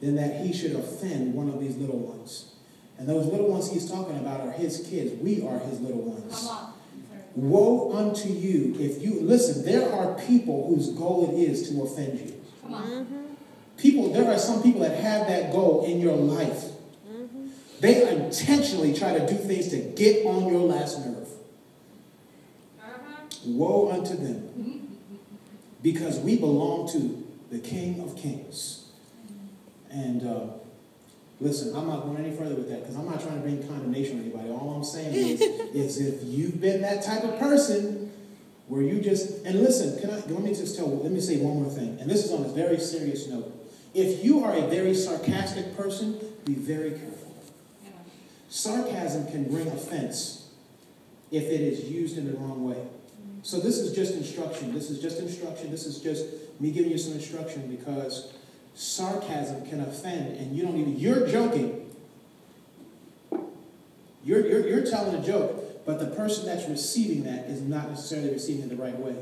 [0.00, 2.54] than that he should offend one of these little ones.
[2.98, 5.12] And those little ones he's talking about are his kids.
[5.20, 6.48] We are his little ones.
[7.34, 12.20] Woe unto you if you listen, there are people whose goal it is to offend
[12.20, 12.40] you.
[12.62, 12.82] Come on.
[12.84, 13.22] Mm-hmm.
[13.78, 16.71] People, there are some people that have that goal in your life.
[17.82, 21.28] They intentionally try to do things to get on your last nerve.
[22.80, 23.16] Uh-huh.
[23.44, 24.98] Woe unto them.
[25.82, 28.88] Because we belong to the King of Kings.
[29.90, 30.44] And uh,
[31.40, 34.20] listen, I'm not going any further with that because I'm not trying to bring condemnation
[34.20, 34.50] on anybody.
[34.50, 35.40] All I'm saying is,
[35.74, 38.12] is if you've been that type of person
[38.68, 41.64] where you just, and listen, can I, let me just tell, let me say one
[41.64, 41.98] more thing.
[42.00, 43.52] And this is on a very serious note.
[43.92, 47.21] If you are a very sarcastic person, be very careful.
[48.52, 50.50] Sarcasm can bring offense
[51.30, 52.76] if it is used in the wrong way.
[53.42, 54.74] So this is just instruction.
[54.74, 55.70] This is just instruction.
[55.70, 56.26] This is just
[56.60, 58.30] me giving you some instruction because
[58.74, 61.90] sarcasm can offend and you don't even, you're joking.
[64.22, 68.34] You're, you're, you're telling a joke, but the person that's receiving that is not necessarily
[68.34, 69.16] receiving it the right way.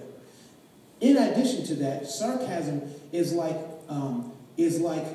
[1.01, 3.57] In addition to that, sarcasm is like,
[3.89, 5.07] um, is like,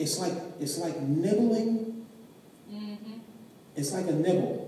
[0.00, 1.91] it's like, it's like nibbling.
[3.76, 4.62] It's like a nibble.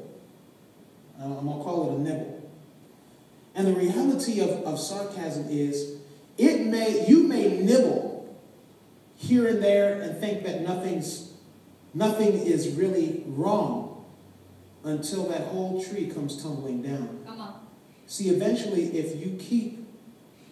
[1.20, 2.50] I'm going to call it a nibble.
[3.54, 5.98] And the reality of, of sarcasm is
[6.36, 8.36] it may you may nibble
[9.16, 11.32] here and there and think that nothing's
[11.94, 14.04] nothing is really wrong
[14.82, 17.22] until that whole tree comes tumbling down.
[17.24, 17.54] Come on.
[18.06, 19.86] See, eventually, if you keep,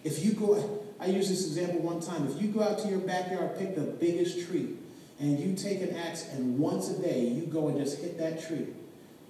[0.03, 2.27] if you go, I used this example one time.
[2.27, 4.75] If you go out to your backyard, pick the biggest tree,
[5.19, 8.45] and you take an axe and once a day you go and just hit that
[8.45, 8.67] tree.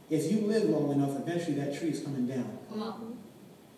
[0.10, 2.58] If you live long enough, eventually that tree is coming down.
[2.70, 3.13] Come on.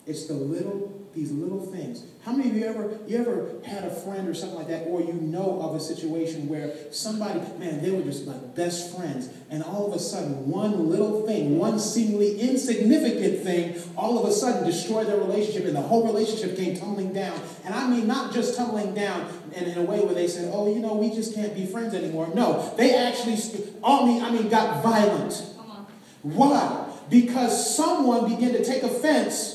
[0.08, 2.04] It's the little, these little things.
[2.24, 5.02] How many of you ever, you ever had a friend or something like that, or
[5.02, 9.64] you know of a situation where somebody, man, they were just like best friends, and
[9.64, 14.64] all of a sudden, one little thing, one seemingly insignificant thing, all of a sudden
[14.64, 17.40] destroyed their relationship, and the whole relationship came tumbling down.
[17.64, 20.72] And I mean, not just tumbling down in, in a way where they said, oh,
[20.72, 22.30] you know, we just can't be friends anymore.
[22.36, 23.38] No, they actually,
[23.84, 25.34] I mean, I mean, got violent.
[26.22, 26.92] Why?
[27.10, 29.55] Because someone began to take offense,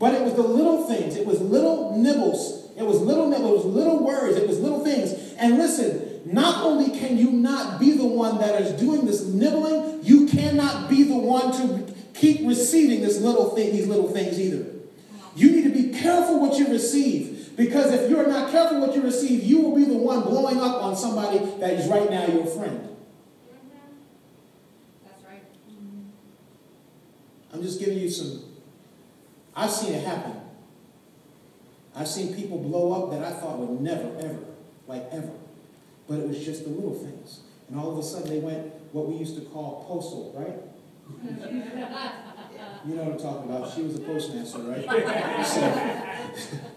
[0.00, 1.14] but it was the little things.
[1.14, 2.70] It was little nibbles.
[2.76, 4.38] It was little nibbles, little words.
[4.38, 5.12] It was little things.
[5.36, 10.00] And listen, not only can you not be the one that is doing this nibbling,
[10.02, 14.66] you cannot be the one to keep receiving this little thing, these little things either.
[15.36, 17.52] You need to be careful what you receive.
[17.54, 20.82] Because if you're not careful what you receive, you will be the one blowing up
[20.82, 22.96] on somebody that is right now your friend.
[25.04, 25.42] That's right.
[27.52, 28.49] I'm just giving you some.
[29.54, 30.40] I've seen it happen.
[31.94, 34.38] I've seen people blow up that I thought would never, ever,
[34.86, 35.32] like ever.
[36.08, 37.40] But it was just the little things.
[37.68, 40.56] And all of a sudden they went what we used to call postal, right?
[42.86, 43.74] You know what I'm talking about.
[43.74, 44.84] She was a postmaster, right?
[45.44, 45.60] So,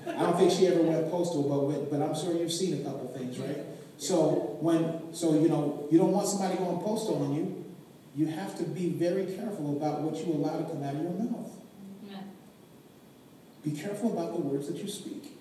[0.05, 3.07] I don't think she ever went postal, but, but I'm sure you've seen a couple
[3.07, 3.59] things, right?
[3.97, 7.63] So when, so you know, you don't want somebody going postal on you.
[8.15, 11.11] You have to be very careful about what you allow to come out of your
[11.11, 11.51] mouth.
[13.63, 15.37] Be careful about the words that you speak.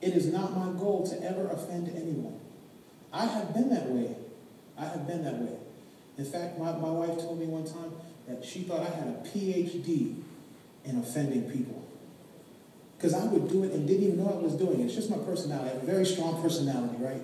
[0.00, 2.38] It is not my goal to ever offend anyone.
[3.12, 4.16] I have been that way.
[4.78, 5.56] I have been that way.
[6.18, 7.92] In fact, my, my wife told me one time
[8.28, 10.16] that she thought I had a PhD
[10.84, 11.86] in offending people.
[12.96, 14.84] Because I would do it and didn't even know I was doing it.
[14.84, 15.70] It's just my personality.
[15.70, 17.22] I have a very strong personality, right?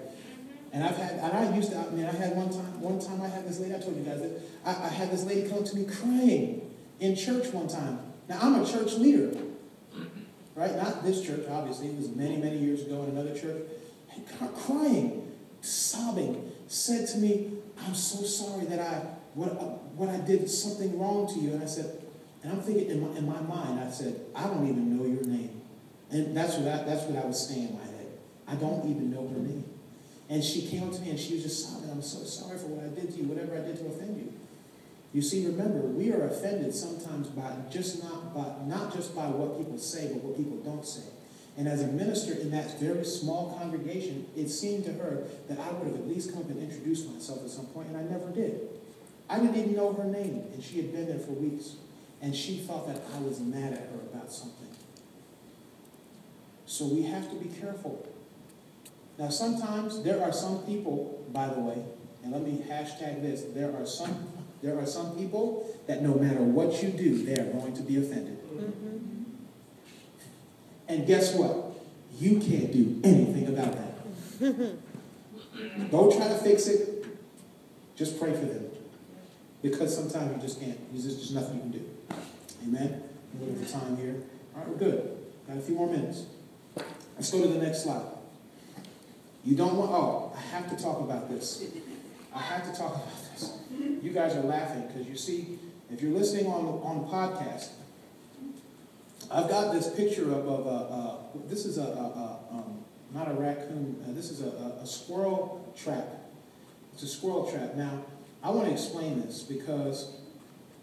[0.72, 3.22] And I've had, and I used to, I mean, I had one time, one time
[3.22, 5.64] I had this lady, I told you guys that, I, I had this lady come
[5.64, 8.00] to me crying in church one time.
[8.28, 9.36] Now, I'm a church leader,
[10.54, 10.76] right?
[10.76, 11.88] Not this church, obviously.
[11.88, 13.62] It was many, many years ago in another church.
[14.14, 17.52] And crying, sobbing, said to me,
[17.86, 19.48] I'm so sorry that I, what,
[19.94, 21.52] what I did something wrong to you.
[21.52, 22.02] And I said,
[22.42, 25.24] and I'm thinking in my, in my mind, I said, I don't even know your
[25.24, 25.60] name.
[26.10, 28.06] And that's what I, that's what I was saying in my head.
[28.46, 29.64] I don't even know her name.
[30.28, 32.66] And she came up to me and she was just sobbing, I'm so sorry for
[32.66, 34.17] what I did to you, whatever I did to offend you.
[35.12, 39.58] You see, remember, we are offended sometimes by just not by not just by what
[39.58, 41.04] people say, but what people don't say.
[41.56, 45.72] And as a minister in that very small congregation, it seemed to her that I
[45.72, 48.30] would have at least come up and introduced myself at some point, and I never
[48.30, 48.60] did.
[49.28, 51.76] I didn't even know her name, and she had been there for weeks.
[52.20, 54.68] And she thought that I was mad at her about something.
[56.66, 58.06] So we have to be careful.
[59.18, 61.82] Now, sometimes there are some people, by the way,
[62.22, 64.28] and let me hashtag this, there are some
[64.62, 67.96] there are some people that no matter what you do, they are going to be
[67.96, 68.38] offended.
[68.50, 69.22] Mm-hmm.
[70.88, 71.78] And guess what?
[72.18, 73.88] You can't do anything about that.
[75.90, 77.06] Don't try to fix it.
[77.96, 78.66] Just pray for them.
[79.62, 80.78] Because sometimes you just can't.
[80.92, 81.84] There's just, nothing you can do.
[82.64, 83.02] Amen?
[83.34, 84.16] A little bit of time here.
[84.54, 85.18] All right, we're good.
[85.46, 86.24] Got a few more minutes.
[87.16, 88.06] Let's go to the next slide.
[89.44, 91.64] You don't want, oh, I have to talk about this.
[92.34, 93.58] I have to talk about this.
[94.02, 95.58] You guys are laughing because you see,
[95.90, 97.70] if you're listening on the, on the podcast,
[99.30, 103.34] I've got this picture of, of a, this is a, a, a um, not a
[103.34, 106.06] raccoon, uh, this is a, a, a squirrel trap.
[106.94, 107.74] It's a squirrel trap.
[107.74, 108.04] Now,
[108.42, 110.16] I want to explain this because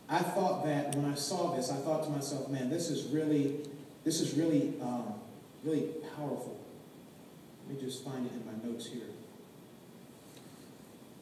[0.10, 3.58] I thought that when I saw this, I thought to myself, man, this is really,
[4.04, 5.14] this is really, um,
[5.64, 6.60] really powerful.
[7.68, 9.08] Let me just find it in my notes here.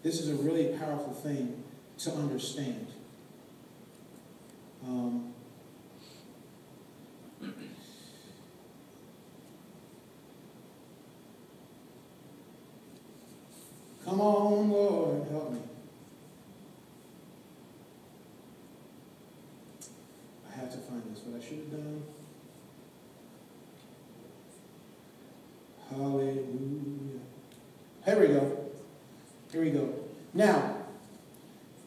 [0.04, 1.64] This is a really powerful thing
[2.00, 2.88] to understand.
[4.86, 5.34] Um,
[14.04, 15.60] come on, Lord, help me.
[20.52, 22.04] I have to find this, what I should have done.
[25.90, 27.22] Hallelujah.
[28.04, 28.63] Here we go.
[29.54, 29.94] Here we go.
[30.34, 30.78] Now,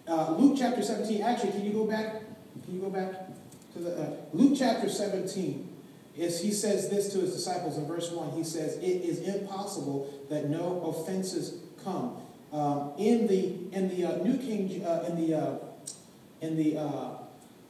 [0.07, 1.21] uh, Luke chapter 17.
[1.21, 2.23] Actually, can you go back?
[2.65, 3.27] Can you go back
[3.73, 5.69] to the uh, Luke chapter 17?
[6.17, 8.31] Is he says this to his disciples in verse 1.
[8.31, 12.17] He says, It is impossible that no offenses come.
[12.53, 15.59] Um, in the in the uh, New King uh, in the uh,
[16.41, 17.11] in the uh,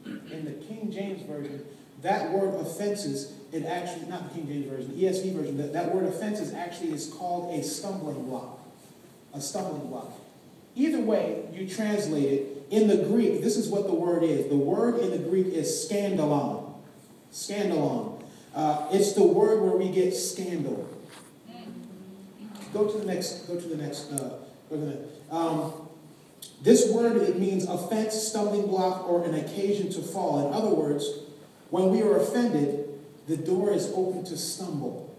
[0.04, 1.64] in the King James version,
[2.02, 5.56] that word offenses it actually not the King James version, the ESV version.
[5.56, 8.60] That, that word offenses actually is called a stumbling block,
[9.36, 10.12] a stumbling block.
[10.74, 14.48] Either way you translate it in the Greek, this is what the word is.
[14.48, 16.74] The word in the Greek is scandalon.
[17.32, 18.22] Scandalon.
[18.54, 20.88] Uh, it's the word where we get scandal.
[22.72, 23.46] Go to the next.
[23.46, 24.12] Go to the next.
[24.12, 24.38] Uh.
[25.30, 25.72] Um,
[26.62, 30.46] this word it means offense, stumbling block, or an occasion to fall.
[30.46, 31.08] In other words,
[31.70, 32.88] when we are offended,
[33.28, 35.14] the door is open to stumble.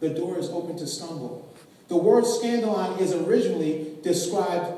[0.00, 1.49] The door is open to stumble.
[1.90, 4.72] The word scandalon is originally described.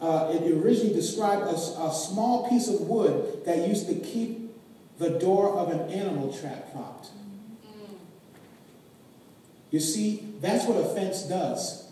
[0.00, 4.50] Uh, it originally described a, a small piece of wood that used to keep
[4.98, 7.08] the door of an animal trap propped.
[9.70, 11.86] You see, that's what offense does.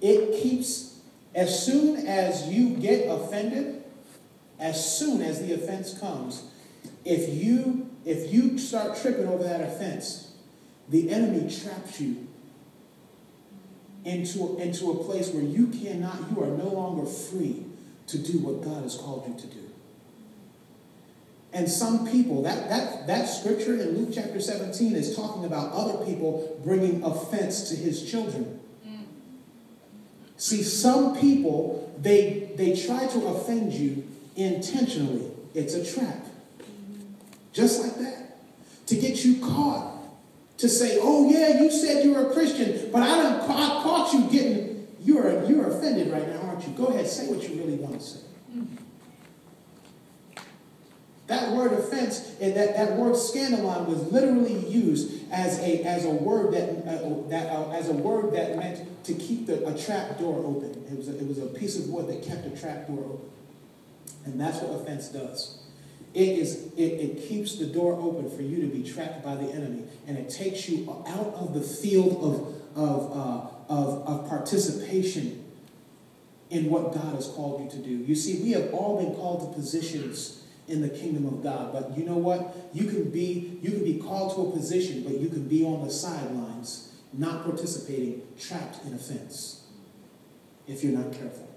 [0.00, 1.00] It keeps,
[1.34, 3.82] as soon as you get offended,
[4.60, 6.44] as soon as the offense comes,
[7.04, 10.34] if you if you start tripping over that offense,
[10.88, 12.28] the enemy traps you
[14.04, 17.64] into, into a place where you cannot, you are no longer free
[18.06, 19.60] to do what God has called you to do.
[21.54, 26.04] And some people, that, that, that scripture in Luke chapter 17 is talking about other
[26.04, 28.60] people bringing offense to his children.
[30.36, 34.04] See, some people, they, they try to offend you
[34.36, 35.30] intentionally.
[35.54, 36.26] It's a trap.
[37.52, 38.36] Just like that.
[38.88, 39.93] To get you caught.
[40.58, 44.12] To say, oh yeah, you said you were a Christian, but I done I caught
[44.12, 46.72] you getting, you're, you're offended right now, aren't you?
[46.74, 48.20] Go ahead, say what you really want to say.
[51.26, 56.10] That word offense and that, that word scandalon was literally used as a, as a
[56.10, 60.18] word that, uh, that uh, as a word that meant to keep the, a trap
[60.18, 60.84] door open.
[60.90, 63.30] It was, a, it was a piece of wood that kept a trap door open.
[64.26, 65.63] And that's what offense does.
[66.14, 69.50] It, is, it, it keeps the door open for you to be trapped by the
[69.50, 75.44] enemy, and it takes you out of the field of, of, uh, of, of participation
[76.50, 77.90] in what God has called you to do.
[77.90, 81.72] You see, we have all been called to positions in the kingdom of God.
[81.72, 82.70] But you know what?
[82.72, 85.84] You can be you can be called to a position, but you can be on
[85.84, 89.64] the sidelines, not participating, trapped in offense.
[90.66, 91.48] If you're not careful.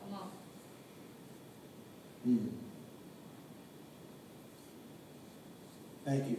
[0.00, 0.30] Come on.
[2.26, 2.67] Mm.
[6.08, 6.38] Thank you.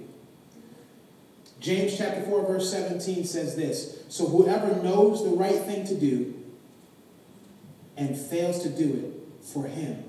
[1.60, 6.34] James chapter 4, verse 17 says this So whoever knows the right thing to do
[7.96, 10.06] and fails to do it, for him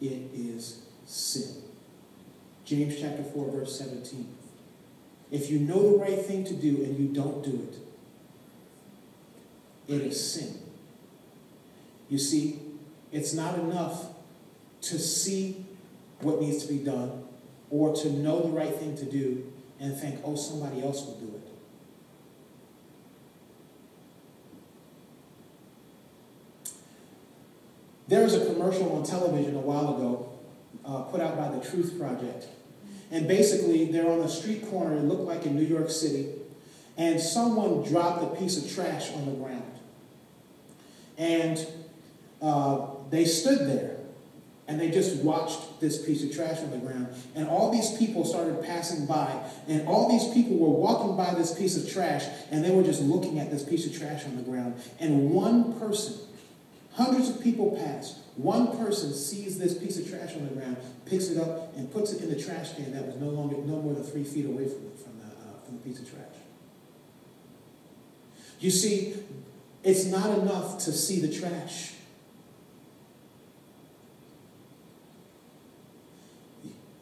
[0.00, 1.62] it is sin.
[2.64, 4.26] James chapter 4, verse 17.
[5.30, 7.78] If you know the right thing to do and you don't do it,
[9.94, 10.58] it is sin.
[12.08, 12.58] You see,
[13.12, 14.06] it's not enough
[14.82, 15.64] to see
[16.20, 17.23] what needs to be done
[17.74, 21.26] or to know the right thing to do and think, oh, somebody else will do
[21.34, 21.42] it.
[28.06, 30.38] There was a commercial on television a while ago
[30.86, 32.46] uh, put out by the Truth Project.
[33.10, 36.28] And basically, they're on a street corner, it looked like in New York City,
[36.96, 39.72] and someone dropped a piece of trash on the ground.
[41.18, 41.66] And
[42.40, 44.03] uh, they stood there
[44.66, 47.08] and they just watched this piece of trash on the ground.
[47.34, 49.38] And all these people started passing by,
[49.68, 53.02] and all these people were walking by this piece of trash, and they were just
[53.02, 54.80] looking at this piece of trash on the ground.
[55.00, 56.14] And one person,
[56.94, 61.28] hundreds of people passed, one person sees this piece of trash on the ground, picks
[61.28, 63.94] it up, and puts it in the trash can that was no longer, no more
[63.94, 66.24] than three feet away from, from, the, uh, from the piece of trash.
[68.60, 69.14] You see,
[69.82, 71.92] it's not enough to see the trash.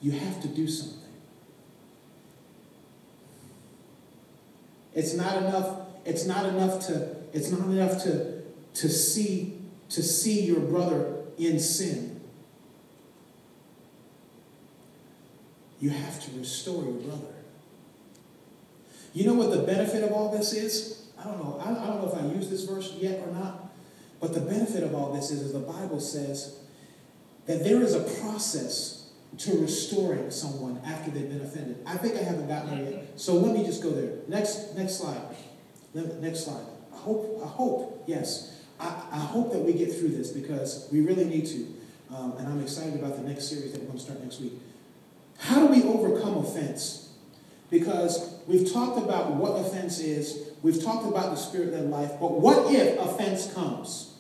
[0.03, 0.99] You have to do something.
[4.95, 8.43] It's not enough, it's not enough to, it's not enough to,
[8.75, 9.59] to see,
[9.91, 12.21] to see your brother in sin.
[15.81, 17.35] You have to restore your brother.
[19.15, 21.07] You know what the benefit of all this is?
[21.19, 21.61] I don't know.
[21.61, 23.71] I don't know if I use this verse yet or not.
[24.21, 26.59] But the benefit of all this is, is the Bible says
[27.47, 29.02] that there is a process
[29.39, 31.79] to restoring someone after they've been offended.
[31.87, 33.21] I think I haven't gotten there yet.
[33.21, 34.19] So let me just go there.
[34.29, 35.21] Next, next slide.
[35.95, 36.65] Next slide.
[36.93, 38.61] I hope, I hope, yes.
[38.79, 41.67] I, I hope that we get through this because we really need to.
[42.15, 44.53] Um, and I'm excited about the next series that we're going to start next week.
[45.39, 47.13] How do we overcome offense?
[47.71, 52.33] Because we've talked about what offense is, we've talked about the spirit led life, but
[52.33, 54.12] what if offense comes?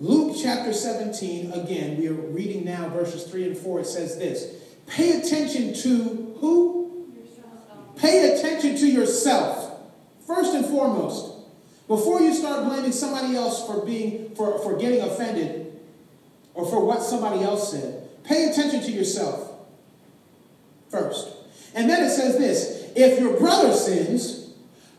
[0.00, 3.80] Luke chapter 17, again, we are reading now verses 3 and 4.
[3.80, 4.54] It says this
[4.86, 7.06] Pay attention to who?
[7.14, 7.98] Yourself.
[7.98, 9.78] Pay attention to yourself,
[10.26, 11.36] first and foremost.
[11.86, 15.78] Before you start blaming somebody else for being for, for getting offended
[16.54, 19.52] or for what somebody else said, pay attention to yourself
[20.88, 21.28] first.
[21.74, 24.40] And then it says this if your brother sins,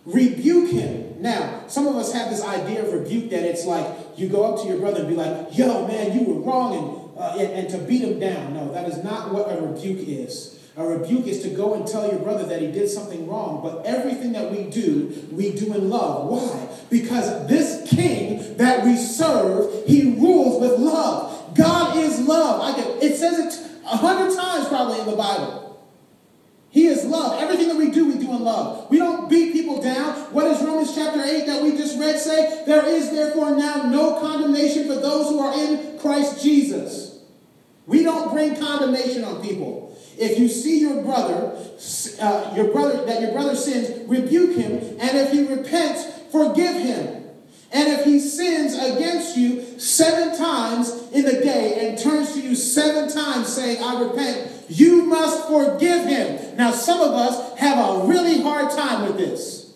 [0.05, 1.21] rebuke him.
[1.21, 3.85] Now, some of us have this idea of rebuke that it's like
[4.17, 7.19] you go up to your brother and be like, yo, man, you were wrong, and,
[7.19, 8.53] uh, and, and to beat him down.
[8.53, 10.57] No, that is not what a rebuke is.
[10.77, 13.85] A rebuke is to go and tell your brother that he did something wrong, but
[13.85, 16.29] everything that we do, we do in love.
[16.29, 16.69] Why?
[16.89, 21.55] Because this king that we serve, he rules with love.
[21.55, 22.61] God is love.
[22.61, 25.70] I get, it says it a hundred times probably in the Bible.
[26.71, 27.41] He is love.
[27.41, 28.89] Everything that we do, we do in love.
[28.89, 30.33] We don't beat people down.
[30.33, 32.63] What does Romans chapter 8 that we just read say?
[32.65, 37.19] There is therefore now no condemnation for those who are in Christ Jesus.
[37.87, 39.99] We don't bring condemnation on people.
[40.17, 41.57] If you see your brother,
[42.21, 47.21] uh, your brother that your brother sins, rebuke him, and if he repents, forgive him.
[47.73, 52.53] And if he sins against you seven times in the day and turns to you
[52.53, 56.55] seven times saying, I repent, you must forgive him.
[56.55, 59.73] Now, some of us have a really hard time with this.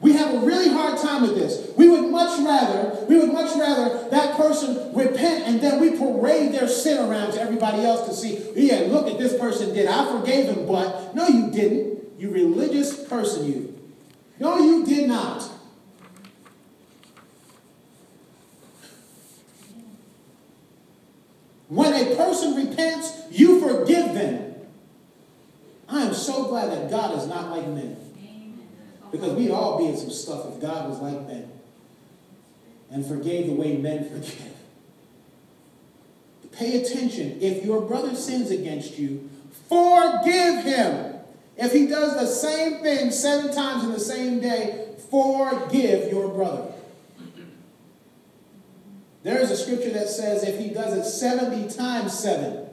[0.00, 1.70] We have a really hard time with this.
[1.76, 6.52] We would much rather, we would much rather that person repent and then we parade
[6.52, 9.86] their sin around to everybody else to see, yeah, look at this person did.
[9.86, 12.18] I forgave him, but no, you didn't.
[12.18, 13.78] You religious person, you.
[14.40, 15.48] No, you did not.
[21.72, 24.54] When a person repents, you forgive them.
[25.88, 27.96] I am so glad that God is not like men.
[29.10, 31.50] Because we'd all be in some stuff if God was like men
[32.90, 34.52] and forgave the way men forgive.
[36.52, 37.38] Pay attention.
[37.40, 39.30] If your brother sins against you,
[39.68, 41.14] forgive him.
[41.56, 46.71] If he does the same thing seven times in the same day, forgive your brother.
[49.22, 52.68] There is a scripture that says if he does it 70 times 7.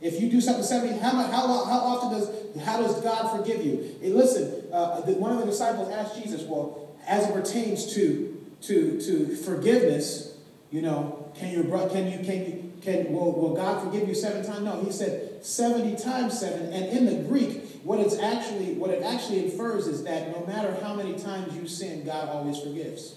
[0.00, 3.96] If you do something 70, how, how, how often does, how does God forgive you?
[4.00, 9.00] Hey, listen, uh, one of the disciples asked Jesus, well, as it pertains to, to,
[9.00, 10.36] to forgiveness,
[10.70, 14.14] you know, can your brother, can you, can you, can, will, will God forgive you
[14.14, 14.62] seven times?
[14.62, 16.72] No, he said 70 times seven.
[16.72, 20.76] And in the Greek, what it's actually, what it actually infers is that no matter
[20.82, 23.16] how many times you sin, God always forgives.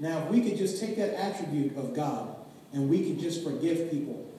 [0.00, 2.36] Now, if we could just take that attribute of God
[2.72, 4.30] and we could just forgive people,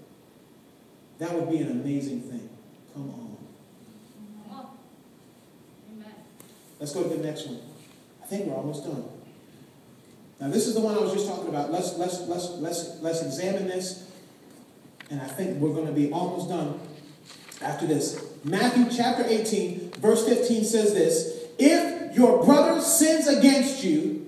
[1.20, 2.50] that would be an amazing thing.
[2.94, 3.38] Come on.
[5.94, 6.14] Amen.
[6.80, 7.60] Let's go to the next one.
[8.24, 9.04] I think we're almost done.
[10.40, 11.72] Now, this is the one I was just talking about.
[11.72, 14.10] Let's let's let's let's let's examine this,
[15.10, 16.80] and I think we're going to be almost done
[17.62, 18.24] after this.
[18.46, 24.19] Matthew chapter 18, verse 15 says this: If your brother sins against you,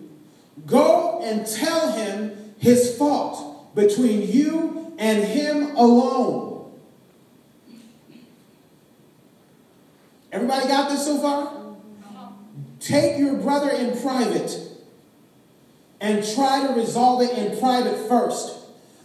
[0.65, 6.71] go and tell him his fault between you and him alone.
[10.31, 11.75] Everybody got this so far?
[12.79, 14.57] Take your brother in private
[15.99, 18.57] and try to resolve it in private first.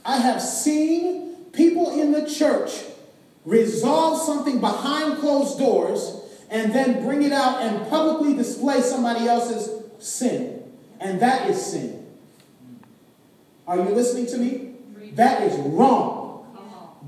[0.05, 2.70] I have seen people in the church
[3.44, 6.20] resolve something behind closed doors
[6.51, 9.68] and then bring it out and publicly display somebody else's
[9.99, 10.55] sin.
[11.01, 12.07] And that is sin.
[13.66, 14.74] Are you listening to me?
[15.14, 16.36] That is wrong.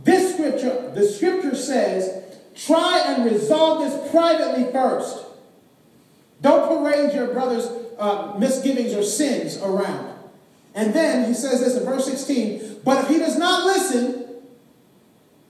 [0.05, 2.25] This scripture, the scripture says,
[2.55, 5.25] try and resolve this privately first.
[6.41, 7.67] Don't parade your brother's
[7.99, 10.15] uh, misgivings or sins around.
[10.75, 14.29] And then he says this in verse 16, but if he does not listen,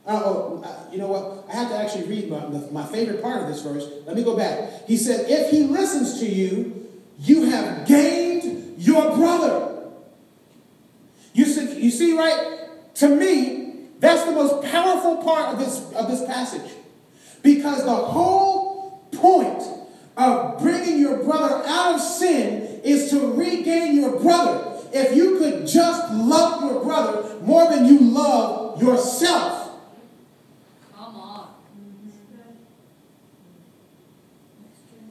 [0.07, 1.45] uh, oh, you know what?
[1.53, 3.87] I have to actually read my, my favorite part of this verse.
[4.07, 4.87] Let me go back.
[4.87, 6.88] He said, if he listens to you,
[7.19, 9.77] you have gained your brother.
[11.33, 12.69] You see, you see, right?
[12.97, 16.71] To me, that's the most powerful part of this, of this passage.
[17.43, 19.63] Because the whole point
[20.17, 24.77] of bringing your brother out of sin is to regain your brother.
[24.93, 29.71] If you could just love your brother more than you love yourself,
[30.97, 31.49] Come on.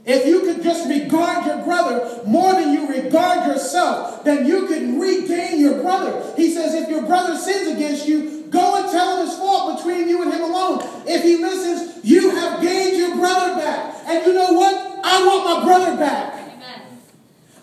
[0.08, 5.02] If you could just regard your brother more than you regard yourself, then you could
[5.02, 6.34] regain your brother.
[6.38, 10.08] He says, if your brother sins against you, go and tell him his fault between
[10.08, 10.80] you and him alone.
[11.06, 13.96] If he listens, you have gained your brother back.
[14.06, 15.00] And you know what?
[15.04, 16.34] I want my brother back.
[16.36, 16.82] Amen.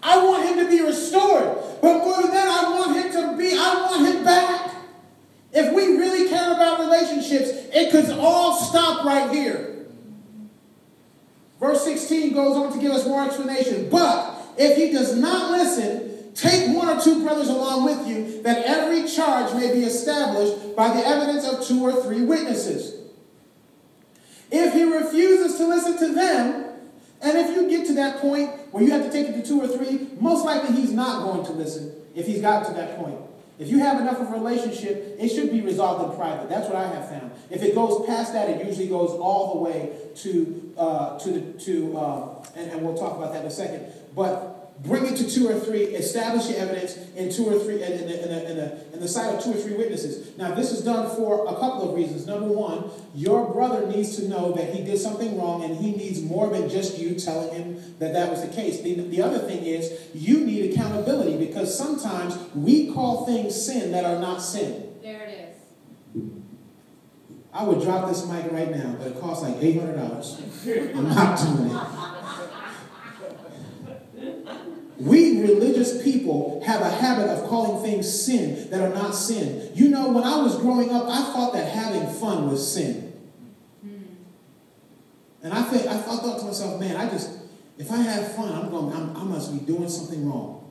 [0.03, 1.57] I want him to be restored.
[1.80, 4.70] But more than that, I want him to be, I want him back.
[5.51, 9.73] If we really care about relationships, it could all stop right here.
[11.64, 13.88] Verse 16 goes on to give us more explanation.
[13.88, 18.66] But if he does not listen, take one or two brothers along with you, that
[18.66, 23.00] every charge may be established by the evidence of two or three witnesses.
[24.50, 26.66] If he refuses to listen to them,
[27.22, 29.62] and if you get to that point where you have to take it to two
[29.62, 33.18] or three, most likely he's not going to listen if he's gotten to that point.
[33.59, 36.48] If you have enough of a relationship, it should be resolved in private.
[36.48, 37.30] That's what I have found.
[37.50, 41.52] If it goes past that, it usually goes all the way to uh, to the
[41.64, 43.92] to uh, and, and we'll talk about that in a second.
[44.14, 45.84] But bring it to two or three.
[45.84, 49.34] Establish your evidence in two or three in, in, the, in, in, in the sight
[49.34, 50.36] of two or three witnesses.
[50.36, 52.26] Now, this is done for a couple of reasons.
[52.26, 56.22] Number one, your brother needs to know that he did something wrong, and he needs
[56.22, 58.80] more than just you telling him that that was the case.
[58.80, 64.05] The, the other thing is you need accountability because sometimes we call things sin that
[64.05, 64.92] are not sin.
[65.03, 65.55] There it
[66.14, 66.22] is.
[67.53, 70.40] I would drop this mic right now, but it costs like eight hundred dollars.
[70.95, 71.80] I'm not doing it.
[74.99, 79.70] We religious people have a habit of calling things sin that are not sin.
[79.74, 83.12] You know, when I was growing up, I thought that having fun was sin.
[85.42, 87.38] And I think I thought to myself, man, I just
[87.76, 90.63] If I have fun, I'm going, I'm, I must be doing something wrong.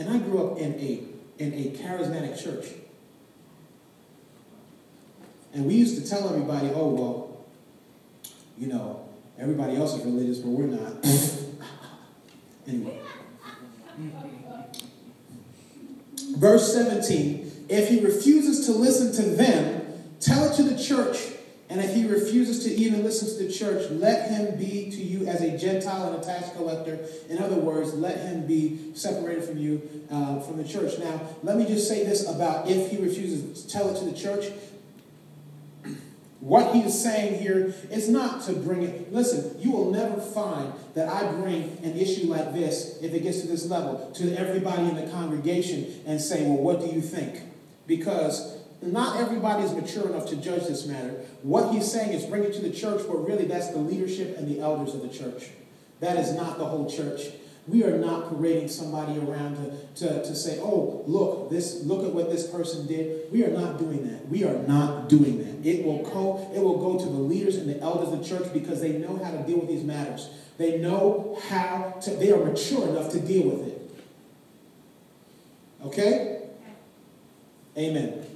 [0.00, 1.02] And I grew up in a,
[1.36, 2.68] in a charismatic church.
[5.52, 7.44] And we used to tell everybody, oh, well,
[8.56, 9.06] you know,
[9.38, 11.04] everybody else is religious, but we're not.
[12.66, 12.98] anyway.
[16.38, 21.18] Verse 17 If he refuses to listen to them, tell it to the church.
[21.70, 25.26] And if he refuses to even listen to the church, let him be to you
[25.28, 26.98] as a Gentile and a tax collector.
[27.28, 30.98] In other words, let him be separated from you, uh, from the church.
[30.98, 34.12] Now, let me just say this about if he refuses to tell it to the
[34.12, 34.46] church.
[36.40, 39.12] What he is saying here is not to bring it.
[39.12, 43.42] Listen, you will never find that I bring an issue like this, if it gets
[43.42, 47.42] to this level, to everybody in the congregation and say, well, what do you think?
[47.86, 51.10] Because not everybody is mature enough to judge this matter.
[51.42, 54.48] What he's saying is bring it to the church, but really that's the leadership and
[54.48, 55.50] the elders of the church.
[56.00, 57.22] That is not the whole church.
[57.68, 59.56] We are not parading somebody around
[59.96, 63.30] to, to, to say, oh, look, this look at what this person did.
[63.30, 64.28] We are not doing that.
[64.28, 65.68] We are not doing that.
[65.68, 68.52] It will go, it will go to the leaders and the elders of the church
[68.52, 70.30] because they know how to deal with these matters.
[70.56, 73.90] They know how to, they are mature enough to deal with it.
[75.84, 76.42] Okay?
[77.76, 78.26] Amen.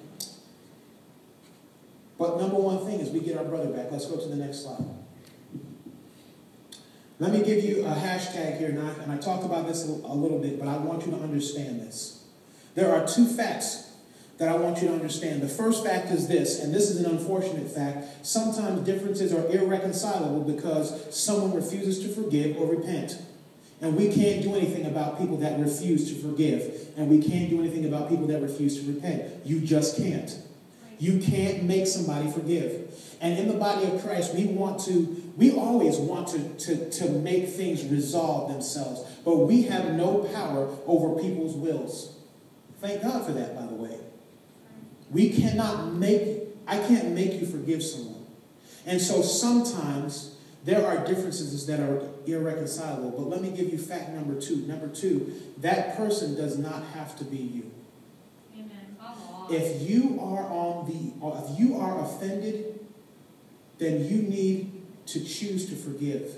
[2.19, 3.91] But number one thing is we get our brother back.
[3.91, 4.85] Let's go to the next slide.
[7.21, 9.91] Let me give you a hashtag here, and I, and I talked about this a,
[9.91, 12.25] a little bit, but I want you to understand this.
[12.75, 13.93] There are two facts
[14.39, 15.41] that I want you to understand.
[15.41, 18.27] The first fact is this, and this is an unfortunate fact.
[18.27, 23.17] Sometimes differences are irreconcilable because someone refuses to forgive or repent.
[23.81, 26.89] And we can't do anything about people that refuse to forgive.
[26.97, 29.47] And we can't do anything about people that refuse to repent.
[29.47, 30.37] You just can't.
[30.99, 33.17] You can't make somebody forgive.
[33.21, 37.09] And in the body of Christ, we want to, we always want to, to, to
[37.11, 39.03] make things resolve themselves.
[39.25, 42.17] But we have no power over people's wills.
[42.81, 43.99] Thank God for that, by the way.
[45.11, 48.27] We cannot make, I can't make you forgive someone.
[48.87, 53.11] And so sometimes there are differences that are irreconcilable.
[53.11, 54.57] But let me give you fact number two.
[54.67, 57.71] Number two, that person does not have to be you.
[59.49, 59.61] Amen.
[59.61, 59.63] Come on.
[59.63, 62.81] If you are on the, if you are offended,
[63.79, 66.35] then you need to choose to forgive,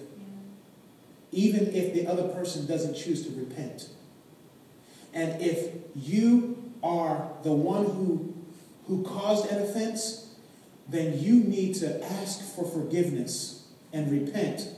[1.32, 3.88] even if the other person doesn't choose to repent.
[5.12, 8.34] And if you are the one who,
[8.86, 10.34] who caused an offense,
[10.88, 14.68] then you need to ask for forgiveness and repent,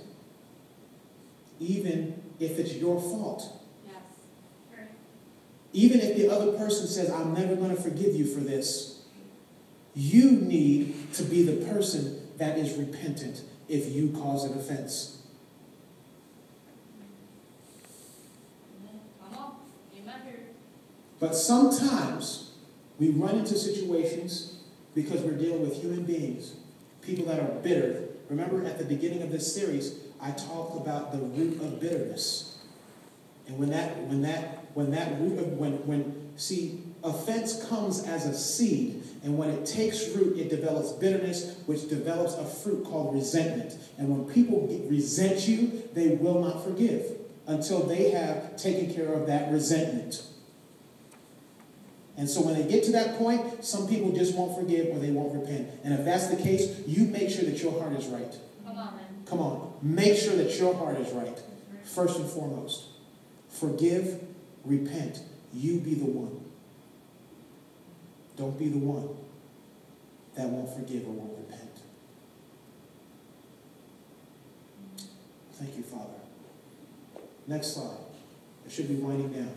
[1.61, 3.58] even if it's your fault.
[5.73, 9.03] Even if the other person says, I'm never going to forgive you for this,
[9.95, 15.19] you need to be the person that is repentant if you cause an offense.
[21.21, 22.53] But sometimes
[22.99, 24.61] we run into situations
[24.95, 26.55] because we're dealing with human beings,
[27.03, 28.05] people that are bitter.
[28.29, 32.59] Remember at the beginning of this series, I talked about the root of bitterness.
[33.47, 38.27] And when that when that when that root of when when see offense comes as
[38.27, 43.15] a seed and when it takes root it develops bitterness which develops a fruit called
[43.15, 43.77] resentment.
[43.99, 47.05] And when people get, resent you they will not forgive
[47.47, 50.23] until they have taken care of that resentment.
[52.17, 55.11] And so when they get to that point some people just won't forgive or they
[55.11, 55.71] won't repent.
[55.85, 58.35] And if that's the case you make sure that your heart is right.
[58.67, 59.75] Come on, come on.
[59.83, 61.39] Make sure that your heart is right
[61.89, 62.85] first and foremost.
[63.49, 64.23] Forgive
[64.69, 65.21] repent
[65.53, 66.41] you be the one
[68.39, 69.17] don't be the one
[70.37, 71.71] that won't forgive or won't repent.
[75.55, 76.15] Thank you, Father.
[77.49, 77.97] Next slide.
[78.65, 79.51] I should be winding down.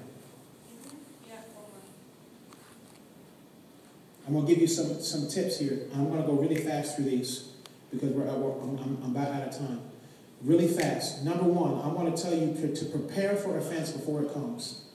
[4.26, 5.82] I'm going to give you some, some tips here.
[5.94, 7.50] I'm going to go really fast through these
[7.92, 9.82] because we're, I'm, I'm, I'm about out of time.
[10.42, 11.24] Really fast.
[11.24, 14.86] Number one, I want to tell you to, to prepare for offense before it comes.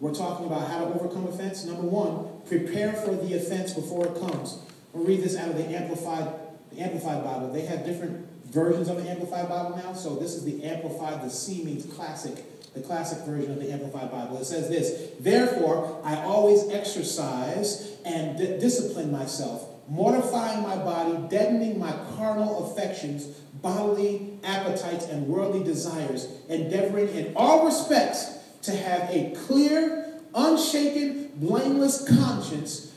[0.00, 1.64] We're talking about how to overcome offense.
[1.66, 4.58] Number one, prepare for the offense before it comes.
[4.94, 6.32] We'll read this out of the Amplified,
[6.72, 7.52] the Amplified Bible.
[7.52, 9.92] They have different versions of the Amplified Bible now.
[9.92, 12.42] So this is the Amplified, the C means classic,
[12.72, 14.38] the classic version of the Amplified Bible.
[14.38, 21.78] It says this Therefore, I always exercise and di- discipline myself, mortifying my body, deadening
[21.78, 23.26] my carnal affections,
[23.60, 32.06] bodily appetites, and worldly desires, endeavoring in all respects to have a clear, unshaken, blameless
[32.08, 32.92] conscience,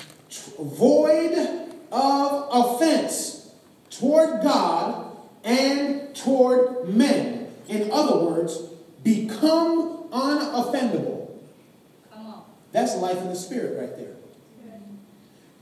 [0.60, 1.34] void
[1.92, 3.52] of offense
[3.90, 8.58] toward God and toward men, In other words,
[9.04, 11.30] become unoffendable.
[12.72, 14.16] That's life in the spirit right there.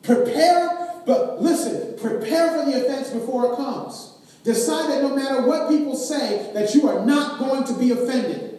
[0.01, 4.13] Prepare, but listen, prepare for the offense before it comes.
[4.43, 8.50] Decide that no matter what people say, that you are not going to be offended.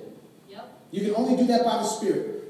[0.93, 2.45] You can only do that by the Spirit.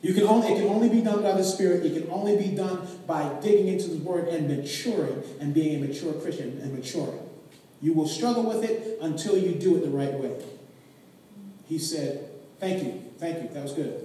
[0.00, 1.84] You can only, it can only be done by the Spirit.
[1.84, 5.86] It can only be done by digging into the Word and maturing and being a
[5.86, 7.18] mature Christian and maturing.
[7.82, 10.40] You will struggle with it until you do it the right way.
[11.68, 14.04] He said, Thank you, thank you, that was good.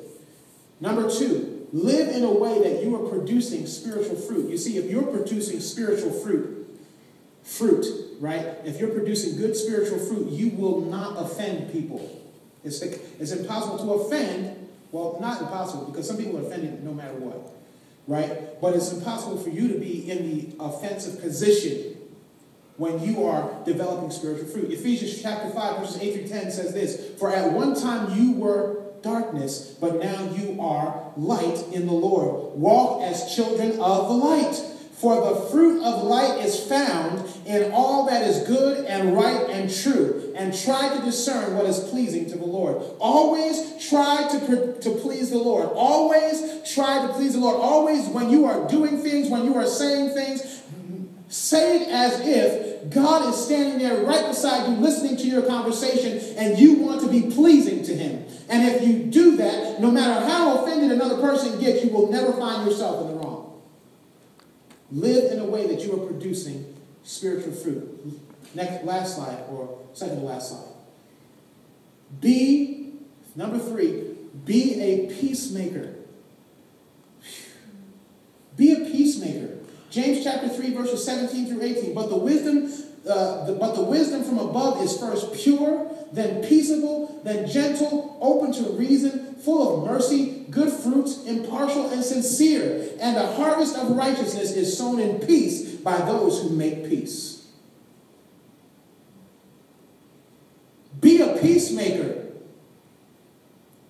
[0.80, 4.49] Number two, live in a way that you are producing spiritual fruit.
[4.49, 6.68] You see, if you're producing spiritual fruit,
[7.43, 7.86] fruit,
[8.20, 8.57] right?
[8.64, 12.22] If you're producing good spiritual fruit, you will not offend people.
[12.64, 17.14] It's, it's impossible to offend, well, not impossible, because some people are offended no matter
[17.16, 17.53] what,
[18.07, 18.59] right?
[18.61, 21.97] But it's impossible for you to be in the offensive position
[22.78, 24.72] when you are developing spiritual fruit.
[24.72, 28.84] Ephesians chapter 5, verses 8 through 10 says this For at one time you were
[29.03, 32.57] darkness, but now you are light in the Lord.
[32.57, 34.55] Walk as children of the light.
[34.93, 39.74] For the fruit of light is found in all that is good and right and
[39.74, 42.82] true, and try to discern what is pleasing to the Lord.
[43.00, 45.70] Always try to, to please the Lord.
[45.74, 47.60] Always try to please the Lord.
[47.60, 50.62] Always, when you are doing things, when you are saying things,
[51.28, 56.20] say it as if God is standing there right beside you, listening to your conversation,
[56.38, 58.26] and you want to be pleasing to Him.
[58.50, 62.34] And if you do that, no matter how offended another person gets, you will never
[62.34, 63.62] find yourself in the wrong.
[64.92, 68.22] Live in a way that you are producing spiritual fruit.
[68.56, 70.74] Next, last slide, or second to last slide.
[72.20, 72.93] Be,
[73.36, 74.04] number three,
[74.45, 75.95] be a peacemaker.
[78.56, 79.58] Be a peacemaker.
[79.89, 81.93] James chapter 3, verses 17 through 18.
[81.93, 82.72] But the wisdom,
[83.08, 88.51] uh, the, but the wisdom from above is first pure, then peaceable, then gentle, open
[88.54, 92.89] to reason, full of mercy, good fruits, impartial and sincere.
[92.99, 97.33] And the harvest of righteousness is sown in peace by those who make peace.
[101.04, 102.22] Be a peacemaker.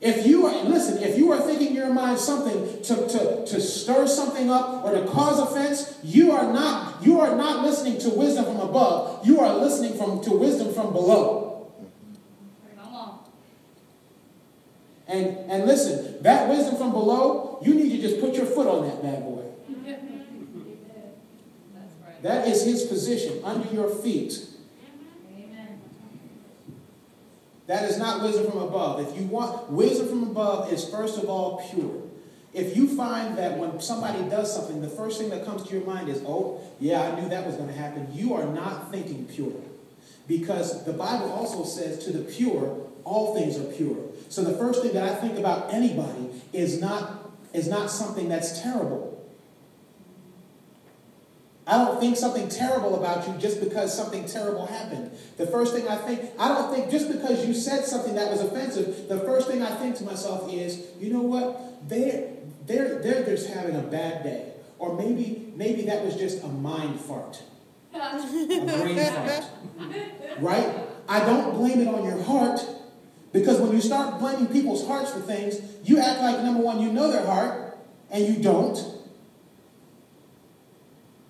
[0.02, 3.62] If you are, listen, if you are thinking in your mind something to, to, to
[3.62, 8.10] stir something up or to cause offense, you are not, you are not listening to
[8.10, 9.26] wisdom from above.
[9.26, 11.72] You are listening from, to wisdom from below.
[12.76, 13.20] Come on.
[15.08, 18.86] And, and listen, that wisdom from below, you need to just put your foot on
[18.90, 19.46] that bad boy.
[19.86, 20.02] That's
[22.04, 22.24] right.
[22.24, 24.48] That is his position under your feet.
[25.34, 25.80] Amen.
[27.68, 29.08] That is not wisdom from above.
[29.08, 32.02] If you want wisdom from above is first of all pure.
[32.54, 35.86] If you find that when somebody does something, the first thing that comes to your
[35.86, 39.26] mind is, oh, yeah, I knew that was going to happen, you are not thinking
[39.26, 39.54] pure.
[40.28, 43.98] Because the Bible also says, to the pure, all things are pure.
[44.30, 48.62] So the first thing that I think about anybody is not, is not something that's
[48.62, 49.13] terrible.
[51.66, 55.12] I don't think something terrible about you just because something terrible happened.
[55.38, 58.42] The first thing I think, I don't think just because you said something that was
[58.42, 61.88] offensive, the first thing I think to myself is, you know what?
[61.88, 62.32] They're,
[62.66, 64.52] they're, they're just having a bad day.
[64.78, 67.42] Or maybe, maybe that was just a mind fart,
[67.94, 69.46] a brain fart.
[70.40, 70.76] Right?
[71.08, 72.60] I don't blame it on your heart
[73.32, 76.92] because when you start blaming people's hearts for things, you act like, number one, you
[76.92, 77.78] know their heart,
[78.12, 78.78] and you don't.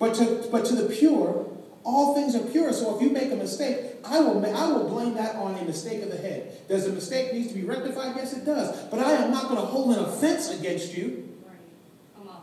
[0.03, 1.49] But to, but to the pure,
[1.85, 2.73] all things are pure.
[2.73, 6.03] So if you make a mistake, I will, I will blame that on a mistake
[6.03, 6.67] of the head.
[6.67, 8.13] Does a mistake needs to be rectified?
[8.17, 8.77] Yes, it does.
[8.89, 11.55] But I am not going to hold an offense against you Right.
[12.17, 12.41] Come on.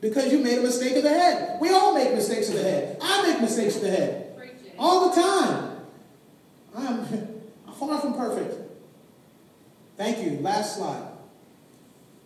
[0.00, 1.60] because you made a mistake of the head.
[1.60, 2.96] We all make mistakes of the head.
[3.02, 4.38] I make mistakes of the head
[4.78, 5.80] all the time.
[6.76, 8.54] I'm far from perfect.
[9.96, 10.38] Thank you.
[10.38, 11.08] Last slide.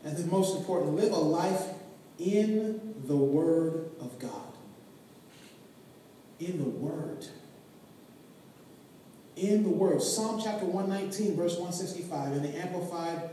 [0.05, 1.63] And the most important, live a life
[2.19, 3.98] in the Word of God.
[6.41, 7.27] In the Word.
[9.37, 10.03] In the Word.
[10.03, 13.31] Psalm chapter 119, verse 165, in the Amplified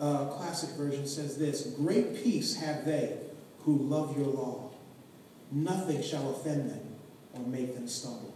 [0.00, 3.16] uh, Classic Version says this Great peace have they
[3.60, 4.70] who love your law.
[5.50, 6.96] Nothing shall offend them
[7.34, 8.34] or make them stumble.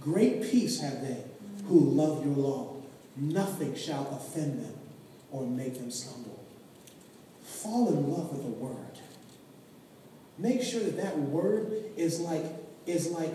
[0.00, 1.24] Great peace have they
[1.66, 2.76] who love your law.
[3.16, 4.74] Nothing shall offend them
[5.30, 6.44] or make them stumble.
[7.42, 8.87] Fall in love with the word.
[10.38, 12.44] Make sure that that word is like
[12.86, 13.32] is like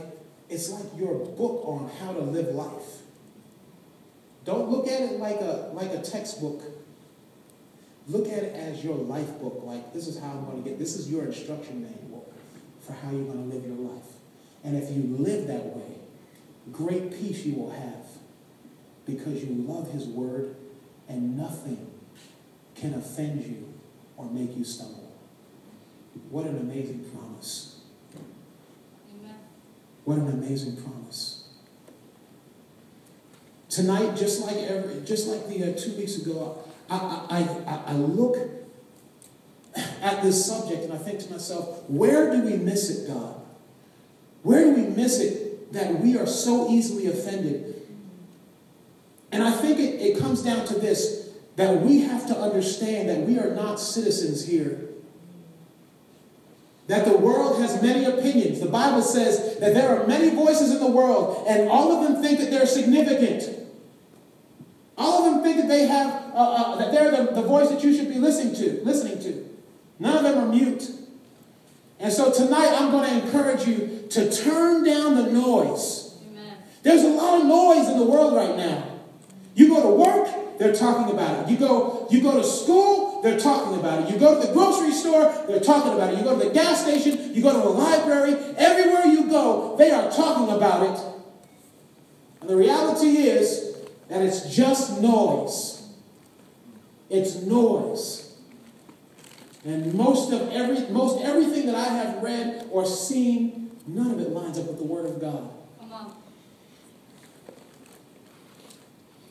[0.50, 3.02] it's like your book on how to live life.
[4.46, 6.62] Don't look at it like a like a textbook.
[8.08, 9.62] Look at it as your life book.
[9.64, 10.80] Like this is how I'm going to get.
[10.80, 12.32] This is your instruction manual
[12.82, 14.06] for how you're going to live your life.
[14.64, 15.98] And if you live that way,
[16.72, 18.06] great peace you will have
[19.06, 20.56] because you love his word
[21.10, 21.92] and nothing
[22.76, 23.74] can offend you
[24.18, 25.03] or make you stumble.
[26.30, 27.82] What an amazing promise.
[28.16, 29.36] Amen.
[30.06, 31.48] What an amazing promise.
[33.70, 36.98] Tonight, just like every, just like the uh, two weeks ago, I,
[37.30, 38.38] I, I, I look
[39.76, 43.42] at this subject and I think to myself, where do we miss it, God?
[44.44, 47.82] Where do we miss it that we are so easily offended?
[49.32, 53.22] And I think it, it comes down to this that we have to understand that
[53.22, 54.90] we are not citizens here.
[56.88, 58.60] That the world has many opinions.
[58.60, 62.22] The Bible says that there are many voices in the world, and all of them
[62.22, 63.60] think that they're significant.
[64.98, 67.84] All of them think that they have uh, uh, that they're the, the voice that
[67.84, 68.84] you should be listening to.
[68.84, 69.50] Listening to.
[70.00, 70.90] None of them are mute.
[72.00, 76.16] And so tonight I'm going to encourage you to turn down the noise.
[76.30, 76.58] Amen.
[76.82, 78.90] There's a lot of noise in the world right now.
[79.56, 81.52] You go to work, they're talking about it.
[81.52, 84.14] You go, you go to school, they're talking about it.
[84.14, 86.18] You go to the grocery store, they're talking about it.
[86.18, 89.92] You go to the gas station, you go to a library, everywhere you go, they
[89.92, 91.04] are talking about it.
[92.42, 93.78] And the reality is
[94.10, 95.88] that it's just noise.
[97.10, 98.36] It's noise.
[99.64, 104.32] And most of every most everything that I have read or seen, none of it
[104.32, 105.50] lines up with the Word of God.
[105.80, 106.14] Come on.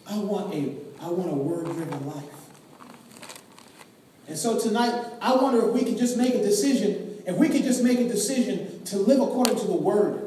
[0.08, 2.31] I want a I want a word-driven life.
[4.28, 7.64] And so tonight, I wonder if we could just make a decision, if we could
[7.64, 10.22] just make a decision to live according to the word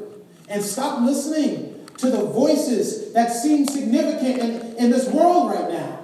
[0.48, 6.00] and stop listening to the voices that seem significant in, in this world right now.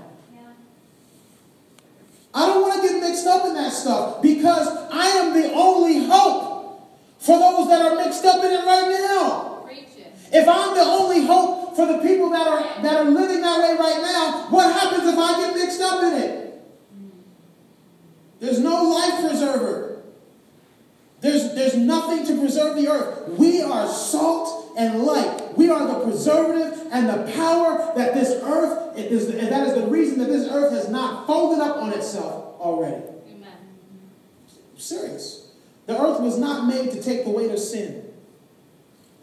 [2.34, 6.06] I don't want to get mixed up in that stuff because I am the only
[6.06, 9.68] hope for those that are mixed up in it right now.
[9.70, 10.12] It.
[10.32, 13.76] If I'm the only hope for the people that are that are living that way
[13.76, 16.41] right now, what happens if I get mixed up in it?
[18.42, 20.02] There's no life preserver.
[21.20, 23.28] There's, there's nothing to preserve the earth.
[23.38, 25.56] We are salt and light.
[25.56, 29.86] We are the preservative and the power that this earth is, and that is the
[29.86, 33.04] reason that this earth has not folded up on itself already.
[33.30, 33.56] Amen.
[34.76, 35.52] Serious.
[35.86, 38.12] The earth was not made to take the weight of sin.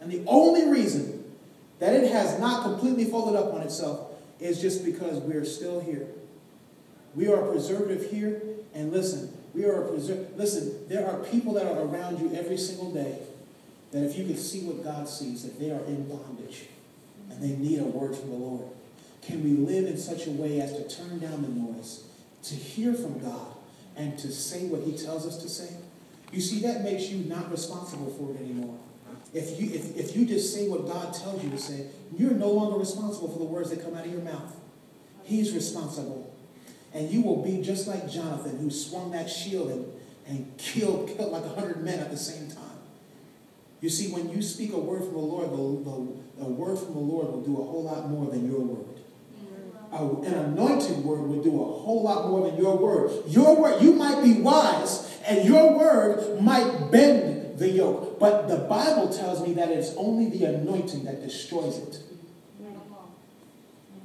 [0.00, 1.30] And the only reason
[1.78, 6.06] that it has not completely folded up on itself is just because we're still here.
[7.14, 8.40] We are preservative here,
[8.74, 9.90] and listen, we are.
[9.90, 13.18] Listen, there are people that are around you every single day
[13.92, 16.66] that if you could see what God sees, that they are in bondage
[17.30, 18.64] and they need a word from the Lord.
[19.22, 22.04] Can we live in such a way as to turn down the noise,
[22.44, 23.54] to hear from God,
[23.96, 25.74] and to say what He tells us to say?
[26.32, 28.78] You see, that makes you not responsible for it anymore.
[29.34, 32.50] If you, if, if you just say what God tells you to say, you're no
[32.50, 34.56] longer responsible for the words that come out of your mouth.
[35.24, 36.29] He's responsible.
[36.92, 39.86] And you will be just like Jonathan, who swung that shield and,
[40.26, 42.64] and killed, killed like a hundred men at the same time.
[43.80, 46.94] You see, when you speak a word from the Lord, the, the, the word from
[46.94, 48.86] the Lord will do a whole lot more than your word.
[49.92, 53.10] An anointed word will do a whole lot more than your word.
[53.26, 58.20] Your word, you might be wise, and your word might bend the yoke.
[58.20, 61.98] But the Bible tells me that it's only the anointing that destroys it.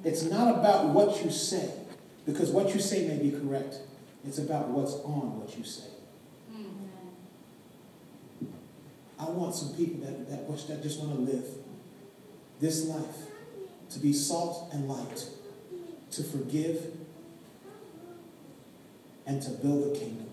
[0.04, 1.72] It's not about what you say,
[2.26, 3.78] because what you say may be correct.
[4.28, 5.90] It's about what's on what you say.
[6.52, 6.88] Mm.
[9.20, 11.46] I want some people that, that, that just want to live
[12.60, 13.28] this life
[13.92, 15.30] to be salt and light,
[16.12, 16.92] to forgive,
[19.28, 20.28] and to build the kingdom.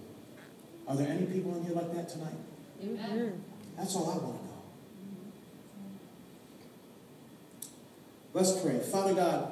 [0.88, 2.34] Are there any people in here like that tonight?
[2.82, 3.45] Amen.
[3.76, 4.53] That's all I want to know.
[8.34, 8.78] Let's pray.
[8.78, 9.51] Father God,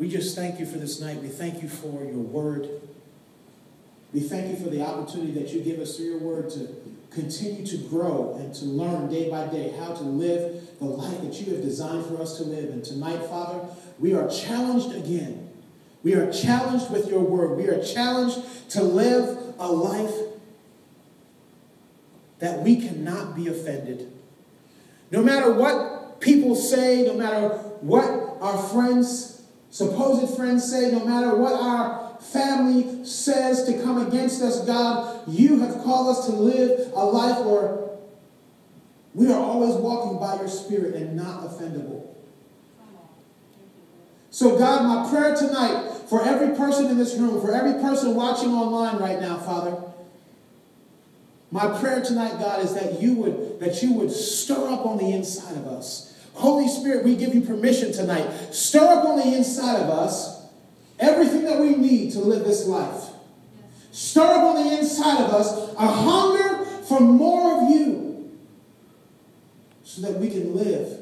[0.00, 1.20] we just thank you for this night.
[1.20, 2.70] We thank you for your word.
[4.14, 6.74] We thank you for the opportunity that you give us through your word to
[7.10, 11.38] continue to grow and to learn day by day how to live the life that
[11.38, 12.70] you have designed for us to live.
[12.70, 13.60] And tonight, Father,
[13.98, 15.50] we are challenged again.
[16.02, 17.58] We are challenged with your word.
[17.58, 20.14] We are challenged to live a life
[22.38, 24.10] that we cannot be offended.
[25.10, 27.48] No matter what people say, no matter
[27.82, 29.39] what our friends,
[29.70, 35.60] supposed friends say, no matter what our family says to come against us, God, you
[35.60, 37.78] have called us to live a life where
[39.14, 42.06] we are always walking by your spirit and not offendable.
[44.30, 48.50] So, God, my prayer tonight for every person in this room, for every person watching
[48.50, 49.76] online right now, Father,
[51.50, 55.10] my prayer tonight, God, is that you would that you would stir up on the
[55.10, 56.09] inside of us
[56.40, 58.26] Holy Spirit, we give you permission tonight.
[58.52, 60.42] Stir up on the inside of us
[60.98, 63.10] everything that we need to live this life.
[63.92, 68.30] Stir up on the inside of us a hunger for more of you
[69.82, 70.98] so that we can live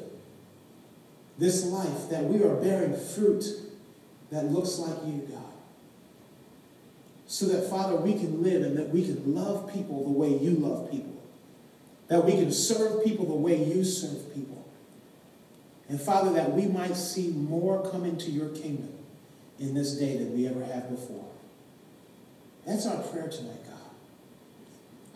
[1.37, 3.45] this life, that we are bearing fruit
[4.31, 5.43] that looks like you, God.
[7.27, 10.51] So that, Father, we can live and that we can love people the way you
[10.51, 11.15] love people.
[12.07, 14.48] That we can serve people the way you serve people.
[15.89, 18.93] And, Father, that we might see more come into your kingdom
[19.59, 21.25] in this day than we ever have before.
[22.65, 23.75] That's our prayer tonight, God.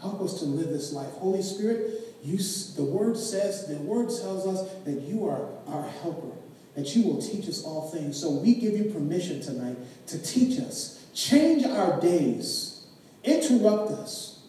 [0.01, 1.11] Help us to live this life.
[1.11, 2.37] Holy Spirit, you,
[2.75, 6.35] the word says, the word tells us that you are our helper,
[6.75, 8.19] that you will teach us all things.
[8.19, 12.85] So we give you permission tonight to teach us, change our days,
[13.23, 14.39] interrupt us.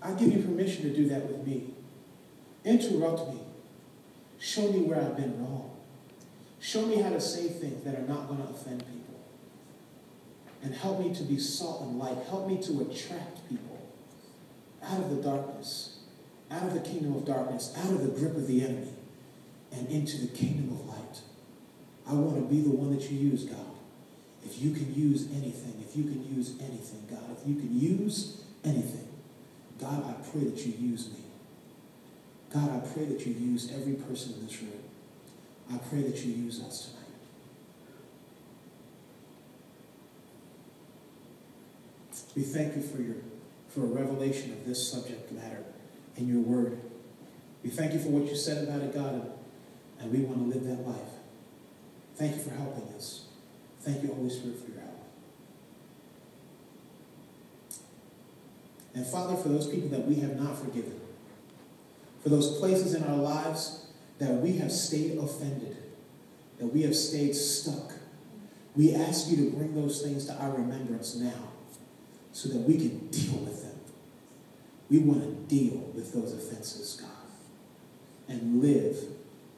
[0.00, 1.74] I give you permission to do that with me.
[2.64, 3.39] Interrupt me.
[4.40, 5.70] Show me where I've been wrong.
[6.60, 9.20] Show me how to say things that are not going to offend people.
[10.62, 12.16] And help me to be salt and light.
[12.28, 13.78] Help me to attract people
[14.82, 15.98] out of the darkness,
[16.50, 18.92] out of the kingdom of darkness, out of the grip of the enemy,
[19.72, 21.20] and into the kingdom of light.
[22.06, 23.58] I want to be the one that you use, God.
[24.44, 28.42] If you can use anything, if you can use anything, God, if you can use
[28.64, 29.08] anything,
[29.78, 31.19] God, I pray that you use me.
[32.52, 34.72] God, I pray that you use every person in this room.
[35.72, 36.96] I pray that you use us tonight.
[42.36, 43.16] We thank you for your
[43.68, 45.62] for a revelation of this subject matter
[46.16, 46.80] in your word.
[47.62, 49.30] We thank you for what you said about it, God,
[50.00, 51.12] and, we want to live that life.
[52.16, 53.26] Thank you for helping us.
[53.80, 55.04] Thank you, Holy Spirit, for your help.
[58.94, 60.99] And Father, for those people that we have not forgiven,
[62.22, 63.86] for those places in our lives
[64.18, 65.76] that we have stayed offended,
[66.58, 67.92] that we have stayed stuck,
[68.76, 71.48] we ask you to bring those things to our remembrance now
[72.32, 73.80] so that we can deal with them.
[74.88, 77.10] We want to deal with those offenses, God,
[78.28, 78.96] and live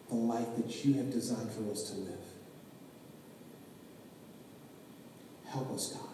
[0.09, 2.19] the life that you have designed for us to live.
[5.47, 6.09] Help us, God.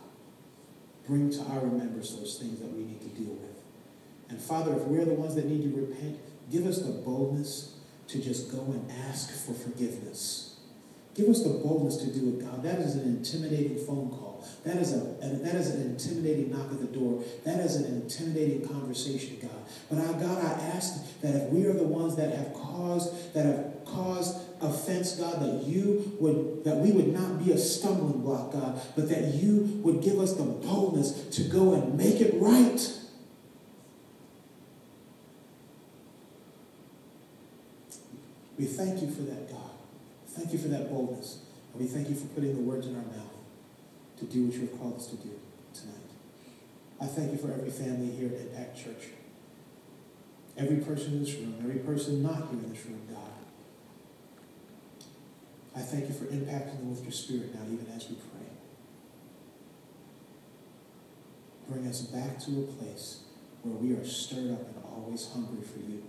[1.06, 3.56] Bring to our remembrance those things that we need to deal with.
[4.28, 6.18] And Father, if we're the ones that need to repent,
[6.50, 7.74] give us the boldness
[8.08, 10.48] to just go and ask for forgiveness.
[11.14, 12.62] Give us the boldness to do it, God.
[12.62, 14.46] That is an intimidating phone call.
[14.64, 17.24] That is, a, that is an intimidating knock at the door.
[17.44, 19.50] That is an intimidating conversation, God.
[19.90, 23.46] But I, God, I ask that if we are the ones that have caused, that
[23.46, 28.52] have caused offense, God, that you would, that we would not be a stumbling block,
[28.52, 32.92] God, but that you would give us the boldness to go and make it right.
[38.58, 39.70] We thank you for that, God.
[40.26, 41.38] Thank you for that boldness.
[41.72, 43.36] And we thank you for putting the words in our mouth
[44.18, 45.30] to do what you have called us to do
[45.72, 45.94] tonight.
[47.00, 49.08] I thank you for every family here at Impact Church.
[50.56, 53.30] Every person in this room, every person not here in this room, God.
[55.76, 58.48] I thank you for impacting them with your spirit now, even as we pray.
[61.68, 63.20] Bring us back to a place
[63.62, 66.02] where we are stirred up and always hungry for you.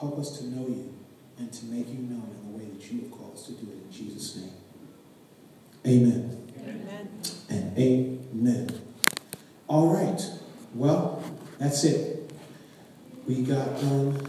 [0.00, 0.94] Help us to know you
[1.36, 3.70] and to make you known in the way that you have called us to do
[3.70, 4.50] it in Jesus' name.
[5.86, 6.42] Amen.
[6.58, 7.20] Amen.
[7.50, 8.80] And amen.
[9.68, 10.22] All right.
[10.74, 11.22] Well,
[11.58, 12.32] that's it.
[13.28, 14.26] We got done